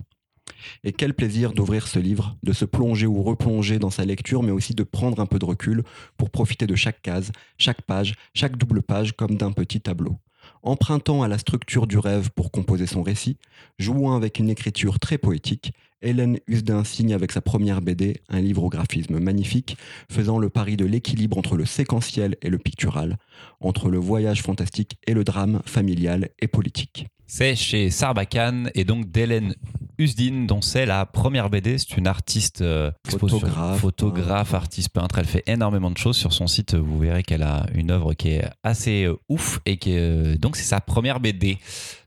[0.84, 4.52] Et quel plaisir d'ouvrir ce livre, de se plonger ou replonger dans sa lecture, mais
[4.52, 5.84] aussi de prendre un peu de recul
[6.18, 10.18] pour profiter de chaque case, chaque page, chaque double page comme d'un petit tableau.
[10.66, 13.36] Empruntant à la structure du rêve pour composer son récit,
[13.80, 18.64] jouant avec une écriture très poétique, Hélène Husdin signe avec sa première BD un livre
[18.64, 19.78] au graphisme magnifique,
[20.10, 23.18] faisant le pari de l'équilibre entre le séquentiel et le pictural,
[23.60, 27.08] entre le voyage fantastique et le drame familial et politique.
[27.28, 29.56] C'est chez Sarbacane et donc d'Hélène
[29.98, 31.78] Usdin, dont c'est la première BD.
[31.78, 34.56] C'est une artiste euh, Photographe, photographe, peintre.
[34.56, 35.20] artiste peintre.
[35.20, 36.76] Elle fait énormément de choses sur son site.
[36.76, 40.56] Vous verrez qu'elle a une œuvre qui est assez euh, ouf et qui euh, donc
[40.56, 41.58] c'est sa première BD.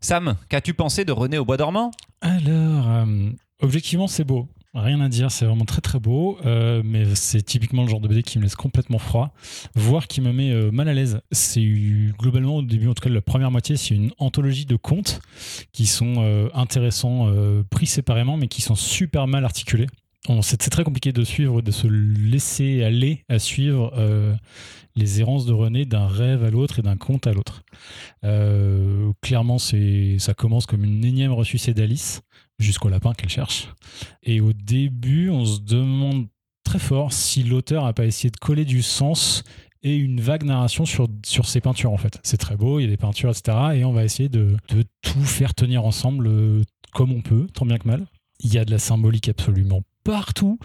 [0.00, 1.90] Sam, qu'as-tu pensé de René au bois dormant?
[2.20, 3.30] Alors, euh,
[3.60, 4.48] objectivement, c'est beau.
[4.76, 8.08] Rien à dire, c'est vraiment très très beau, euh, mais c'est typiquement le genre de
[8.08, 9.32] BD qui me laisse complètement froid,
[9.74, 11.22] voire qui me met euh, mal à l'aise.
[11.32, 11.64] C'est
[12.18, 15.20] globalement au début, en tout cas la première moitié, c'est une anthologie de contes
[15.72, 17.32] qui sont euh, intéressants,
[17.70, 19.86] pris séparément, mais qui sont super mal articulés.
[20.42, 23.94] C'est très compliqué de suivre, de se laisser aller à suivre
[24.94, 27.62] les errances de René d'un rêve à l'autre et d'un conte à l'autre.
[29.22, 32.22] Clairement, ça commence comme une énième ressucée d'Alice
[32.58, 33.68] jusqu'au lapin qu'elle cherche.
[34.22, 36.26] Et au début, on se demande
[36.64, 39.44] très fort si l'auteur a pas essayé de coller du sens
[39.82, 42.18] et une vague narration sur, sur ses peintures en fait.
[42.24, 43.56] C'est très beau, il y a des peintures, etc.
[43.74, 47.66] Et on va essayer de, de tout faire tenir ensemble euh, comme on peut, tant
[47.66, 48.06] bien que mal.
[48.40, 50.58] Il y a de la symbolique absolument partout,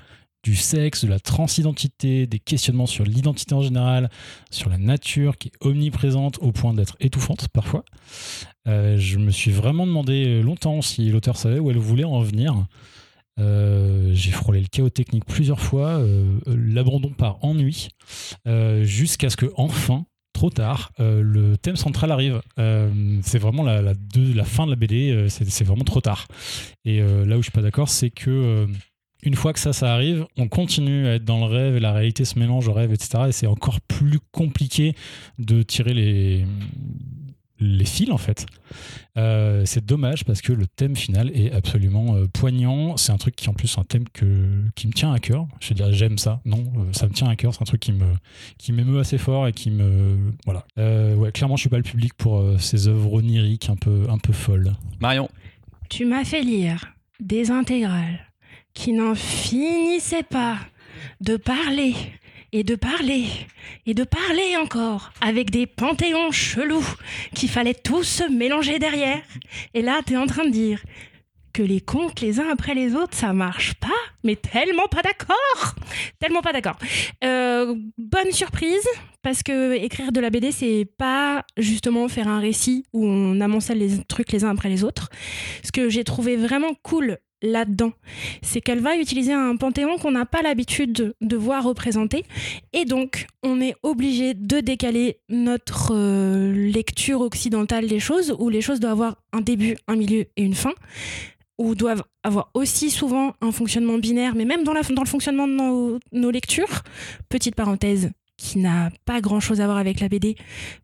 [0.44, 4.10] du sexe, de la transidentité, des questionnements sur l'identité en général,
[4.50, 7.84] sur la nature qui est omniprésente au point d'être étouffante parfois.
[8.68, 12.66] Euh, je me suis vraiment demandé longtemps si l'auteur savait où elle voulait en venir.
[13.40, 17.90] Euh, j'ai frôlé le chaos technique plusieurs fois, euh, l'abandon par ennui,
[18.82, 22.42] jusqu'à ce que enfin, trop tard, le thème central arrive.
[23.22, 23.94] C'est vraiment la,
[24.44, 26.28] fin de la BD, c'est c'est vraiment trop tard.
[26.84, 28.68] Et là où je suis pas d'accord, c'est que
[29.24, 31.94] une fois que ça, ça arrive, on continue à être dans le rêve et la
[31.94, 33.26] réalité se mélange au rêve, etc.
[33.30, 34.96] Et c'est encore plus compliqué
[35.38, 36.46] de tirer les,
[37.60, 38.46] les fils, en fait.
[39.18, 42.98] Euh, c'est dommage parce que le thème final est absolument euh, poignant.
[42.98, 45.46] C'est un truc qui, en plus, un thème que, qui me tient à cœur.
[45.60, 46.42] Je veux dire, j'aime ça.
[46.46, 47.54] Non, euh, ça me tient à cœur.
[47.54, 48.06] C'est un truc qui me
[48.58, 50.18] qui m'émeut assez fort et qui me.
[50.46, 50.66] Voilà.
[50.80, 54.06] Euh, ouais, clairement, je suis pas le public pour euh, ces œuvres oniriques un peu,
[54.10, 54.74] un peu folles.
[55.00, 55.30] Marion,
[55.90, 58.31] Tu m'as fait lire des intégrales
[58.74, 60.58] qui n'en finissaient pas
[61.20, 61.94] de parler
[62.52, 63.26] et de parler
[63.86, 66.86] et de parler encore avec des panthéons chelous
[67.34, 69.22] qu'il fallait tous se mélanger derrière.
[69.74, 70.82] Et là, t'es en train de dire
[71.54, 73.90] que les contes les uns après les autres, ça marche pas,
[74.24, 75.76] mais tellement pas d'accord,
[76.20, 76.78] tellement pas d'accord.
[77.24, 78.88] Euh, bonne surprise
[79.22, 83.80] parce que écrire de la BD, c'est pas justement faire un récit où on amoncelle
[83.80, 85.10] les trucs les uns après les autres.
[85.64, 87.92] Ce que j'ai trouvé vraiment cool là-dedans,
[88.42, 92.24] c'est qu'elle va utiliser un panthéon qu'on n'a pas l'habitude de voir représenté,
[92.74, 98.62] et donc on est obligé de décaler notre euh, lecture occidentale des choses, où les
[98.62, 100.74] choses doivent avoir un début, un milieu et une fin,
[101.58, 106.00] ou doivent avoir aussi souvent un fonctionnement binaire, mais même dans le fonctionnement de nos,
[106.12, 106.84] nos lectures,
[107.30, 108.12] petite parenthèse
[108.42, 110.36] qui n'a pas grand chose à voir avec la BD,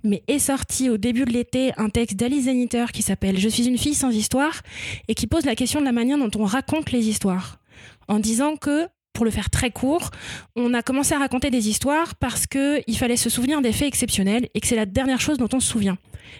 [0.03, 3.67] mais est sorti au début de l'été un texte d'Alice Zeniter qui s'appelle Je suis
[3.67, 4.61] une fille sans histoire
[5.07, 7.57] et qui pose la question de la manière dont on raconte les histoires.
[8.07, 10.11] En disant que, pour le faire très court,
[10.55, 14.49] on a commencé à raconter des histoires parce qu'il fallait se souvenir des faits exceptionnels
[14.53, 15.97] et que c'est la dernière chose dont on se souvient.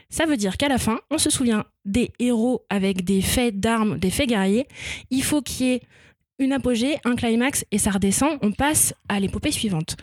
[0.09, 3.97] Ça veut dire qu'à la fin, on se souvient des héros avec des faits d'armes,
[3.97, 4.68] des faits guerriers.
[5.09, 5.82] Il faut qu'il y ait
[6.40, 9.98] une apogée, un climax et ça redescend, on passe à l'épopée suivante.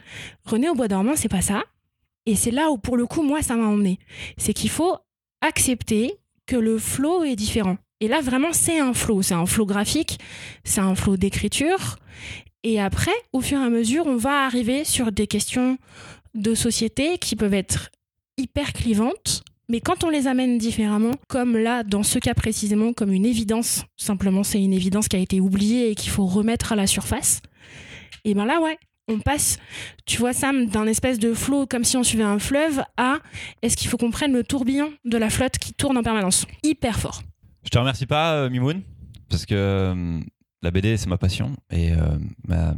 [0.44, 1.62] René au bois dormant, c'est pas ça.
[2.26, 3.98] Et c'est là où, pour le coup, moi, ça m'a emmené.
[4.38, 4.96] C'est qu'il faut
[5.40, 7.76] accepter que le flow est différent.
[8.00, 9.22] Et là, vraiment, c'est un flow.
[9.22, 10.18] C'est un flow graphique,
[10.64, 11.96] c'est un flow d'écriture.
[12.62, 15.78] Et après, au fur et à mesure, on va arriver sur des questions
[16.34, 17.90] de société qui peuvent être
[18.36, 19.44] hyper clivantes.
[19.68, 23.84] Mais quand on les amène différemment, comme là, dans ce cas précisément, comme une évidence,
[23.96, 27.40] simplement c'est une évidence qui a été oubliée et qu'il faut remettre à la surface,
[28.24, 29.58] et ben là, ouais, on passe,
[30.06, 33.18] tu vois, Sam, d'un espèce de flot comme si on suivait un fleuve à
[33.62, 36.46] est-ce qu'il faut qu'on prenne le tourbillon de la flotte qui tourne en permanence?
[36.62, 37.22] Hyper fort.
[37.64, 38.82] je te remercie pas, euh, Mimoun,
[39.28, 40.20] parce que euh,
[40.62, 41.52] la BD, c'est ma passion.
[41.70, 42.72] Et euh,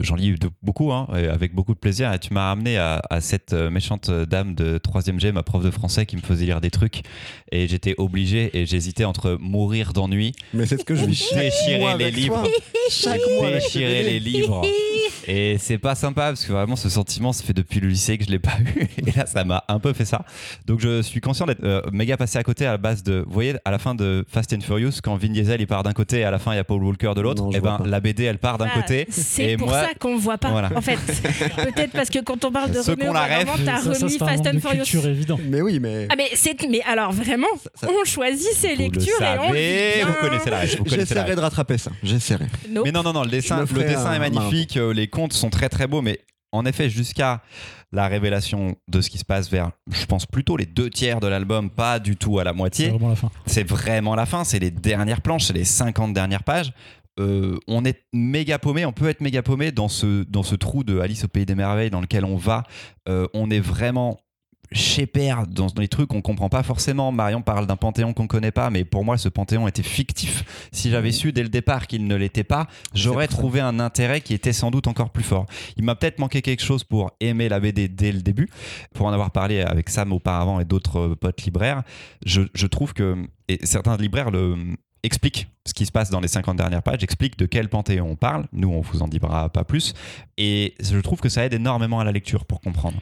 [0.00, 2.12] j'en lis de- beaucoup, hein, avec beaucoup de plaisir.
[2.12, 5.62] Et tu m'as ramené à, à cette euh, méchante dame de 3ème G, ma prof
[5.64, 7.02] de français, qui me faisait lire des trucs.
[7.50, 11.38] Et j'étais obligé, et j'hésitais entre mourir d'ennui, Mais c'est ce que je vis chaque
[11.42, 12.46] déchirer mois les livres.
[12.90, 14.62] Chaque mois déchirer les livres.
[15.28, 18.24] Et c'est pas sympa parce que vraiment ce sentiment, ça fait depuis le lycée que
[18.24, 18.88] je l'ai pas eu.
[19.06, 20.24] Et là, ça m'a un peu fait ça.
[20.66, 23.22] Donc je suis conscient d'être euh, méga passé à côté à la base de.
[23.26, 25.92] Vous voyez, à la fin de Fast and Furious, quand Vin Diesel il part d'un
[25.92, 27.84] côté et à la fin il y a Paul Walker de l'autre, et vois ben
[27.84, 27.88] pas.
[27.90, 29.06] la BD elle part d'un Ah, côté.
[29.10, 29.86] C'est Et pour Ouais.
[29.88, 30.50] ça qu'on voit pas.
[30.50, 30.70] Voilà.
[30.74, 30.96] En fait,
[31.56, 34.26] peut-être parce que quand on parle de Ceux Roméo t'as Ça, ça, remis c'est un
[34.26, 35.06] Fast and Furious.
[35.06, 35.38] évident.
[35.48, 38.82] Mais oui, mais Ah mais c'est mais alors vraiment, ça- on choisit ses Vous le
[38.84, 40.14] lectures et on vous bien.
[40.20, 41.90] connaissez la ref, vous connaissez la j'essaierai de rattraper ça.
[42.02, 42.46] J'essaierai.
[42.68, 42.84] Nope.
[42.86, 45.50] Mais non, non, non, le dessin, le dessin un est magnifique, euh, les contes sont
[45.50, 46.20] très très beaux, mais
[46.52, 47.40] en effet, jusqu'à
[47.92, 51.26] la révélation de ce qui se passe vers, je pense plutôt les deux tiers de
[51.26, 53.30] l'album, pas du tout à la C'est moitié, vraiment la fin.
[53.46, 56.72] c'est vraiment la fin, c'est les dernières planches, c'est les 50 dernières pages.
[57.20, 60.82] Euh, on est méga paumé, on peut être méga paumé dans ce, dans ce trou
[60.82, 62.64] de Alice au Pays des Merveilles dans lequel on va.
[63.08, 64.18] Euh, on est vraiment
[64.74, 67.12] chez père dans des trucs qu'on comprend pas forcément.
[67.12, 70.68] Marion parle d'un panthéon qu'on connaît pas, mais pour moi, ce panthéon était fictif.
[70.72, 74.32] Si j'avais su dès le départ qu'il ne l'était pas, j'aurais trouvé un intérêt qui
[74.34, 75.46] était sans doute encore plus fort.
[75.76, 78.48] Il m'a peut-être manqué quelque chose pour aimer la BD dès le début.
[78.94, 81.82] Pour en avoir parlé avec Sam auparavant et d'autres potes libraires,
[82.24, 83.16] je, je trouve que,
[83.48, 84.56] et certains libraires le
[85.02, 88.16] expliquent ce qui se passe dans les 50 dernières pages, expliquent de quel panthéon on
[88.16, 88.46] parle.
[88.52, 89.94] Nous, on vous en dira pas plus.
[90.38, 92.98] Et je trouve que ça aide énormément à la lecture pour comprendre.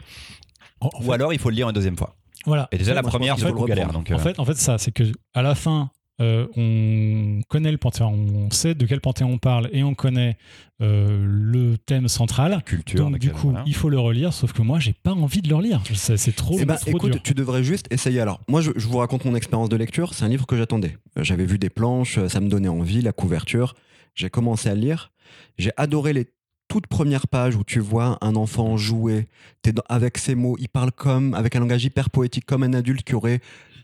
[0.79, 2.15] En- en Ou fait, alors, il faut le lire une deuxième fois.
[2.45, 2.67] voilà.
[2.71, 3.91] Et déjà, En la fait, première, c'est galère.
[3.93, 5.89] Donc, euh, En fait, en fait, ça, c'est que à la fin,
[6.21, 10.37] euh, on connaît le panthéon, on sait de quel panthéon on parle et on connaît
[10.81, 12.61] euh, le thème central.
[12.65, 13.09] culture.
[13.09, 13.63] Donc du coup, voilà.
[13.65, 14.31] il faut le relire.
[14.31, 15.81] Sauf que moi, j'ai pas envie de le relire.
[15.93, 17.21] C'est trop, Eh ben, trop écoute, dur.
[17.23, 18.19] tu devrais juste essayer.
[18.21, 20.13] Alors, moi, je, je vous raconte mon expérience de lecture.
[20.13, 20.97] C'est un livre que j'attendais.
[21.17, 23.73] Euh, J'avais vu des planches, ça me donnait envie, la couverture.
[24.15, 25.11] J'ai commencé à lire.
[25.57, 26.27] J'ai adoré les
[26.67, 29.27] toutes premières pages où tu vois un enfant jouer.
[29.61, 30.55] T'es dans- avec ses mots.
[30.59, 33.41] Il parle comme, avec un langage hyper poétique, comme un adulte qui aurait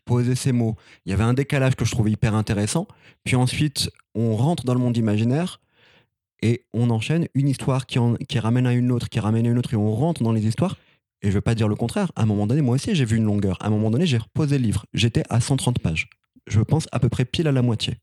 [0.08, 0.76] posé ses mots.
[1.06, 2.88] Il y avait un décalage que je trouvais hyper intéressant.
[3.24, 5.62] Puis ensuite, on rentre dans le monde imaginaire
[6.42, 9.58] et on enchaîne une histoire qui, qui ramène à une autre, qui ramène à une
[9.60, 10.78] autre, et on rentre dans les histoires.
[11.22, 12.12] Et je veux pas dire le contraire.
[12.16, 13.58] À un moment donné, moi aussi, j'ai vu une longueur.
[13.62, 14.86] À un moment donné, j'ai reposé le livre.
[14.94, 16.10] J'étais à 130 pages.
[16.48, 17.96] Je pense à peu près pile à la moitié.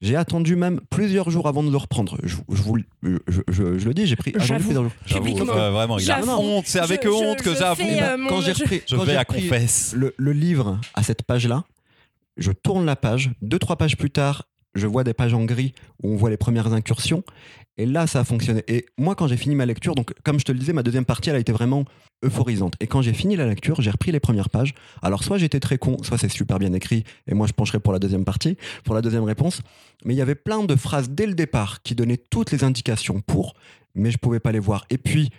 [0.00, 2.18] J'ai attendu même plusieurs jours avant de le reprendre.
[2.22, 2.84] Je, je vous, le-
[3.28, 4.92] je, je- je le dis, j'ai pris attendu plusieurs jours.
[5.06, 6.64] J'avoue, euh, vraiment, il a honte.
[6.66, 7.82] C'est avec Je- honte je- que j'avoue.
[7.82, 9.94] euh, Quand j'ai repris, Je quand vais à repris confesse.
[9.96, 11.64] le, le livre à cette page-là,
[12.36, 13.30] je tourne la page.
[13.42, 16.36] Deux, trois pages plus tard, je vois des pages en gris où on voit les
[16.36, 17.22] premières incursions.
[17.76, 18.62] Et là, ça a fonctionné.
[18.68, 21.04] Et moi, quand j'ai fini ma lecture, donc comme je te le disais, ma deuxième
[21.04, 21.84] partie, elle a été vraiment
[22.24, 22.74] euphorisante.
[22.80, 24.74] Et quand j'ai fini la lecture, j'ai repris les premières pages.
[25.02, 27.92] Alors, soit j'étais très con, soit c'est super bien écrit, et moi, je pencherai pour
[27.92, 29.60] la deuxième partie, pour la deuxième réponse.
[30.04, 33.20] Mais il y avait plein de phrases dès le départ qui donnaient toutes les indications
[33.20, 33.54] pour,
[33.94, 34.84] mais je pouvais pas les voir.
[34.90, 35.30] Et puis,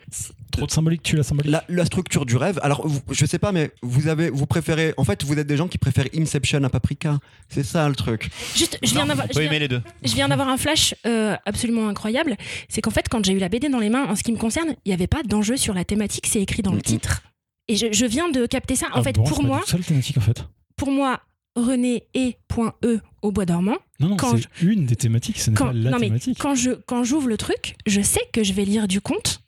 [0.52, 1.52] Trop de symbolique, tu la symbolique.
[1.52, 2.60] la, la structure du rêve.
[2.64, 4.94] Alors, vous- je sais pas, mais vous avez, vous préférez.
[4.96, 7.20] En fait, vous êtes des gens qui préfèrent Inception à Paprika.
[7.50, 8.30] C'est ça le truc.
[8.56, 9.28] Juste, je viens d'avoir.
[9.28, 9.82] je viens- aimer les deux.
[10.04, 12.38] Je viens d'avoir un flash euh, absolument incroyable.
[12.70, 14.38] C'est qu'en fait, quand j'ai eu la BD dans les mains, en ce qui me
[14.38, 17.22] concerne, il n'y avait pas d'enjeu sur la thématique, c'est écrit dans le titre.
[17.68, 18.88] Et je, je viens de capter ça.
[18.94, 20.46] En Ah fait, bon, pour c'est moi, ça le thématique en fait.
[20.78, 21.20] pour moi,
[21.56, 23.78] René et point E au bois dormant.
[24.00, 26.38] Non, non, c'est une des thématiques, ce n'est Quand, pas la non, mais thématique.
[26.40, 29.42] quand je quand j'ouvre le truc, je sais que je vais lire du conte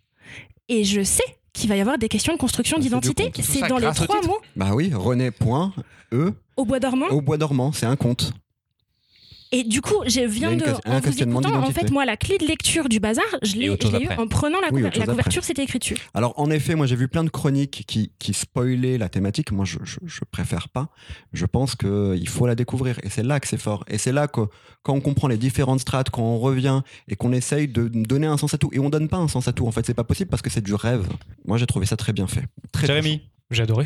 [0.69, 3.31] et je sais qu'il va y avoir des questions de construction d'identité.
[3.41, 5.73] C'est dans les trois mots Bah oui, René Point,
[6.13, 7.07] E, au bois dormant.
[7.09, 8.31] au bois dormant, c'est un conte.
[9.51, 10.65] Et du coup, je viens de.
[10.85, 14.09] En vous écoutant, en fait, moi, la clé de lecture du bazar, je l'ai eu
[14.17, 15.97] en prenant la, Oui, la couverture, c'était écrit dessus.
[16.13, 19.51] Alors, en effet, moi, j'ai vu plein de chroniques qui, qui spoilaient la thématique.
[19.51, 20.89] Moi, je, je, je préfère pas.
[21.33, 22.99] Je pense qu'il faut la découvrir.
[23.03, 23.83] Et c'est là que c'est fort.
[23.87, 24.41] Et c'est là que,
[24.83, 28.37] quand on comprend les différentes strates, quand on revient et qu'on essaye de donner un
[28.37, 28.69] sens à tout.
[28.73, 29.67] Et on donne pas un sens à tout.
[29.67, 31.07] En fait, c'est pas possible parce que c'est du rêve.
[31.45, 32.43] Moi, j'ai trouvé ça très bien fait.
[32.71, 33.21] Très Jérémy.
[33.49, 33.85] J'ai adoré.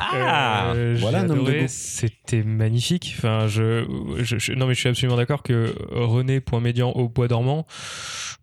[0.00, 1.64] Ah Euh, voilà un homme de.
[1.66, 3.14] C'était magnifique.
[3.16, 3.86] Enfin, je,
[4.18, 7.66] je- je- non, mais je suis absolument d'accord que René Point Médian au Bois dormant,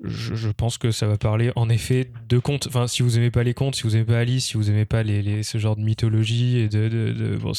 [0.04, 2.66] je, je pense que ça va parler en effet de contes.
[2.68, 4.86] Enfin, si vous aimez pas les contes, si vous aimez pas Alice, si vous aimez
[4.86, 7.52] pas les, les- ce genre de mythologie et de, de, de- bon,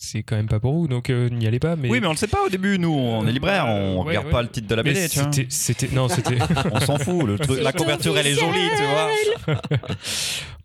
[0.00, 1.76] c'est- quand même pas pour vous, donc euh, n'y allez pas.
[1.76, 2.78] Mais, Oui, mais on le sait pas au début.
[2.78, 3.66] Nous, on est libraire.
[3.66, 4.32] On Ouais, regarde ouais.
[4.32, 5.08] pas le titre de la BD.
[5.08, 5.30] Tu vois.
[5.48, 6.38] c'était, non, c'était.
[6.72, 7.24] On s'en fout.
[7.26, 8.68] Le truc, la couverture, elle est jolie.
[8.76, 8.82] Tu
[9.54, 9.60] vois.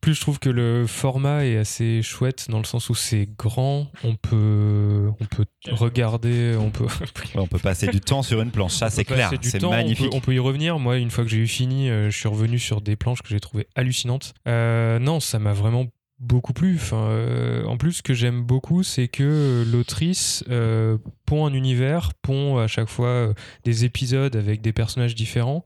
[0.01, 3.87] Plus je trouve que le format est assez chouette dans le sens où c'est grand,
[4.03, 6.85] on peut, on peut regarder, on peut.
[7.33, 8.73] On peut passer du temps sur une planche.
[8.73, 9.31] Ça, c'est clair.
[9.41, 10.09] C'est temps, on peut- magnifique.
[10.13, 10.77] On peut, y revenir.
[10.77, 13.29] Moi, une fois que j'ai eu fini, euh, je suis revenu sur des planches que
[13.29, 14.33] j'ai trouvées hallucinantes.
[14.47, 15.87] Euh, non, ça m'a vraiment
[16.19, 16.75] beaucoup plu.
[16.75, 22.13] Enfin, euh, en plus, ce que j'aime beaucoup, c'est que l'autrice euh, pond un univers,
[22.13, 25.63] pond à chaque fois euh, des épisodes avec des personnages différents.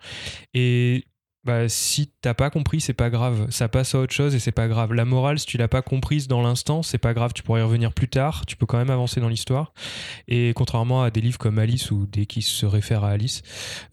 [0.54, 1.06] Et
[1.46, 3.48] bah, si t'as pas compris, c'est pas grave.
[3.50, 4.94] Ça passe à autre chose et c'est pas grave.
[4.94, 7.32] La morale, si tu l'as pas comprise dans l'instant, c'est pas grave.
[7.34, 8.46] Tu pourrais y revenir plus tard.
[8.46, 9.74] Tu peux quand même avancer dans l'histoire.
[10.28, 13.42] Et contrairement à des livres comme Alice ou des qui se réfèrent à Alice,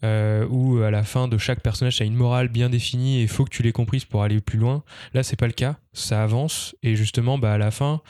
[0.03, 3.27] euh, où à la fin de chaque personnage, tu as une morale bien définie et
[3.27, 4.83] faut que tu l'aies comprise pour aller plus loin.
[5.13, 5.77] Là, c'est pas le cas.
[5.93, 8.01] Ça avance et justement, bah, à la fin,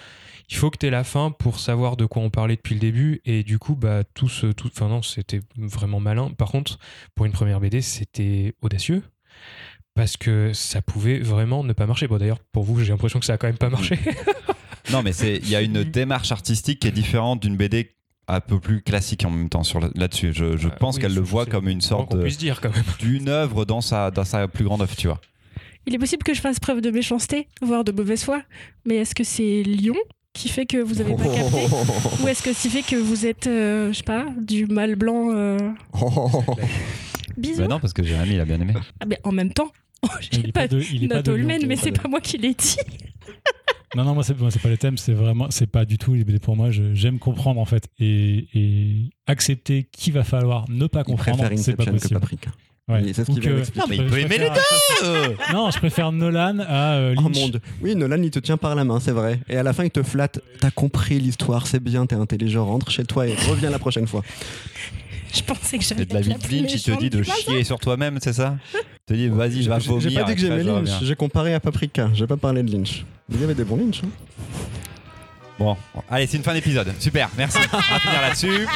[0.50, 3.22] il faut que tu la fin pour savoir de quoi on parlait depuis le début.
[3.26, 4.48] Et du coup, bah, tout ce.
[4.48, 4.72] Tout...
[5.04, 6.32] C'était vraiment malin.
[6.32, 6.80] Par contre,
[7.16, 9.04] pour une première BD, c'était audacieux.
[9.98, 12.08] Parce que ça pouvait vraiment ne pas marcher.
[12.08, 14.00] Bon, d'ailleurs, pour vous, j'ai l'impression que ça a quand même pas marché.
[14.90, 17.92] Non, mais c'est il y a une démarche artistique qui est différente d'une BD
[18.30, 20.32] un peu plus classique en même temps sur là-dessus.
[20.34, 22.16] Je, je Euh, pense oui, qu'elle le voit comme une sorte
[23.00, 25.20] d'une œuvre dans sa dans sa plus grande œuvre, tu vois.
[25.88, 28.42] Il est possible que je fasse preuve de méchanceté, voire de mauvaise foi,
[28.86, 29.98] mais est-ce que c'est Lyon
[30.32, 31.66] qui fait que vous avez pas capté
[32.24, 35.32] Ou est-ce que c'est fait que vous êtes, euh, je sais pas, du mal blanc
[35.34, 35.58] euh,
[37.38, 37.62] Bisous.
[37.62, 38.74] Mais non, parce que Jérémy il a bien aimé.
[39.00, 39.72] Ah, mais en même temps,
[40.04, 41.22] Il j'ai est pas pas de, il est pas
[41.68, 42.78] mais c'est pas moi qui l'ai dit.
[43.96, 46.14] Non, non, moi, c'est moi, c'est pas les thèmes, c'est vraiment, c'est pas du tout
[46.42, 46.70] pour moi.
[46.72, 51.58] J'aime comprendre, en fait, et, et accepter qu'il va falloir ne pas Il comprendre, préfère
[51.58, 52.20] c'est pas que possible.
[52.20, 52.52] Paprika.
[52.90, 53.02] Ouais.
[53.14, 53.50] Ce que- d'expliquer.
[53.80, 57.16] Non, mais il je peut aimer les préfère- deux Non, je préfère Nolan à euh,
[57.18, 57.40] Oh Lynch.
[57.40, 57.62] mon dieu.
[57.82, 59.40] Oui, Nolan, il te tient par la main, c'est vrai.
[59.48, 60.42] Et à la fin, il te flatte.
[60.60, 64.22] T'as compris l'histoire, c'est bien, t'es intelligent, rentre chez toi et reviens la prochaine fois.
[65.34, 67.80] Je pensais que j'avais de la vie de Lynch, il te dit de chier sur
[67.80, 68.58] toi-même, c'est ça?
[68.74, 70.10] Il te dit vas-y, va J'ai- vomir.
[70.10, 72.72] J'ai pas dit que j'aimais je Lynch, j'ai comparé à Paprika, j'ai pas parlé de
[72.72, 73.06] Lynch.
[73.34, 74.02] Il y avait des bons Lynch.
[74.04, 74.10] hein.
[75.60, 75.76] Bon,
[76.10, 76.94] allez, c'est une fin d'épisode.
[77.00, 77.58] Super, merci.
[77.74, 78.68] On va finir là-dessus.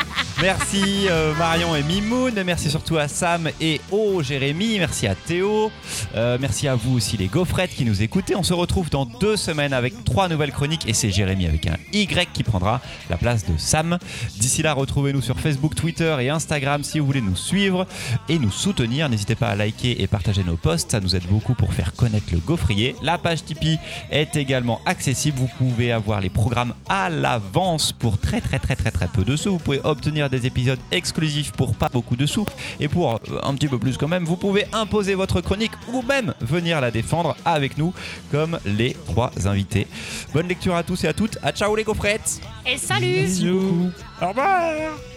[0.41, 2.41] Merci euh, Marion et Mimoun.
[2.43, 4.79] Merci surtout à Sam et au Jérémy.
[4.79, 5.71] Merci à Théo.
[6.15, 8.35] Euh, merci à vous aussi les gaufrettes qui nous écoutez.
[8.35, 11.77] On se retrouve dans deux semaines avec trois nouvelles chroniques et c'est Jérémy avec un
[11.93, 13.99] Y qui prendra la place de Sam.
[14.39, 17.85] D'ici là, retrouvez-nous sur Facebook, Twitter et Instagram si vous voulez nous suivre
[18.27, 19.07] et nous soutenir.
[19.07, 20.91] N'hésitez pas à liker et partager nos posts.
[20.91, 22.95] Ça nous aide beaucoup pour faire connaître le gaufrier.
[23.03, 23.77] La page Tipeee
[24.09, 25.37] est également accessible.
[25.37, 29.35] Vous pouvez avoir les programmes à l'avance pour très très très très très peu de
[29.35, 29.51] sous.
[29.51, 32.45] Vous pouvez obtenir des épisodes exclusifs pour pas beaucoup de sous.
[32.79, 36.01] Et pour euh, un petit peu plus quand même, vous pouvez imposer votre chronique ou
[36.01, 37.93] même venir la défendre avec nous
[38.31, 39.87] comme les trois invités.
[40.33, 41.37] Bonne lecture à tous et à toutes.
[41.43, 43.91] À ciao les gaufrettes Et salut Bisous.
[44.21, 45.10] Au revoir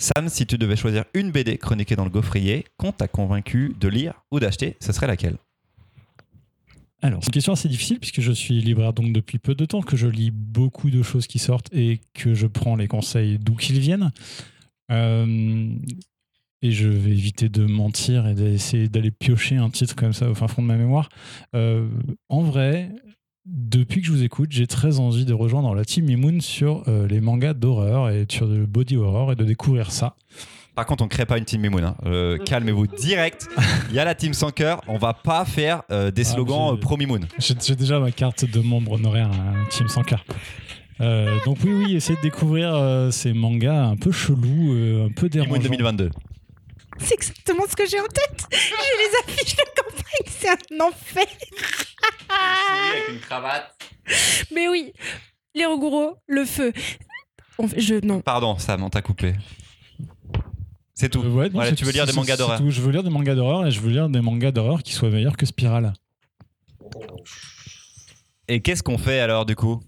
[0.00, 3.88] Sam, si tu devais choisir une BD chroniquée dans le gaufrier qu'on t'a convaincu de
[3.88, 5.36] lire ou d'acheter, ce serait laquelle?
[7.02, 9.82] Alors, c'est une question assez difficile puisque je suis libraire donc depuis peu de temps,
[9.82, 13.56] que je lis beaucoup de choses qui sortent et que je prends les conseils d'où
[13.56, 14.12] qu'ils viennent.
[14.92, 15.74] Euh,
[16.62, 20.34] et je vais éviter de mentir et d'essayer d'aller piocher un titre comme ça au
[20.34, 21.08] fin fond de ma mémoire.
[21.56, 21.88] Euh,
[22.28, 22.92] en vrai,
[23.48, 27.06] depuis que je vous écoute, j'ai très envie de rejoindre la team Mimoun sur euh,
[27.08, 30.14] les mangas d'horreur et sur le body horror et de découvrir ça.
[30.74, 31.82] Par contre, on crée pas une team Mimoun.
[31.82, 31.96] hein.
[32.06, 33.48] Euh, Calmez-vous direct.
[33.90, 34.80] Il y a la team sans cœur.
[34.86, 37.26] On va pas faire euh, des Ah, slogans euh, pro Mimoun.
[37.38, 40.24] J'ai j'ai déjà ma carte de membre honoraire à Team sans cœur.
[41.00, 45.10] Euh, donc oui, oui, essayez de découvrir euh, ces mangas un peu chelous, euh, un
[45.12, 45.62] peu Mimoun dérangeants.
[45.62, 46.10] 2022.
[47.00, 48.46] C'est exactement ce que j'ai en tête.
[48.50, 51.26] J'ai les affiches de campagne, c'est un enfer.
[52.90, 53.74] Avec une cravate.
[54.52, 54.92] Mais oui,
[55.54, 56.72] les Roguro, le feu.
[57.58, 58.20] On fait- je non.
[58.20, 59.34] Pardon, Sam, on t'a coupé.
[60.94, 61.22] C'est tout.
[61.22, 62.58] Euh, ouais, non, Voilà, c'est- tu veux lire c'est- des mangas c'est d'horreur.
[62.58, 62.70] tout.
[62.70, 65.10] Je veux lire des mangas d'horreur et je veux lire des mangas d'horreur qui soient
[65.10, 65.92] meilleurs que Spiral.
[68.48, 69.80] Et qu'est-ce qu'on fait alors du coup?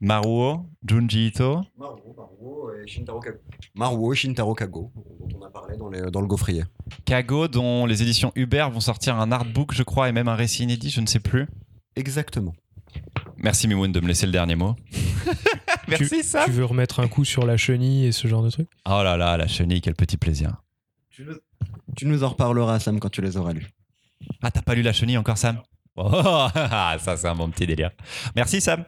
[0.00, 1.62] Maruo, Junji Ito.
[1.76, 3.38] Maruo, Maruo et Shintaro Kago.
[3.74, 6.64] Maruo et Shintaro Kago, dont on a parlé dans, les- dans le gaufrier.
[7.04, 10.62] Kago, dont les éditions Hubert vont sortir un artbook, je crois, et même un récit
[10.62, 11.48] inédit, je ne sais plus.
[11.96, 12.54] Exactement.
[13.36, 14.76] Merci Mimoun de me laisser le dernier mot.
[15.88, 16.44] Merci Sam.
[16.46, 18.68] Tu veux remettre un coup sur la chenille et ce genre de truc?
[18.86, 20.62] Oh là là, la chenille, quel petit plaisir.
[21.10, 21.34] Tu nous,
[21.96, 23.68] tu nous en reparleras, Sam, quand tu les auras lus.
[24.42, 25.60] Ah, t'as pas lu la chenille encore, Sam?
[25.96, 26.10] Oh,
[26.54, 27.90] ça c'est un bon petit délire.
[28.36, 28.84] Merci Sam.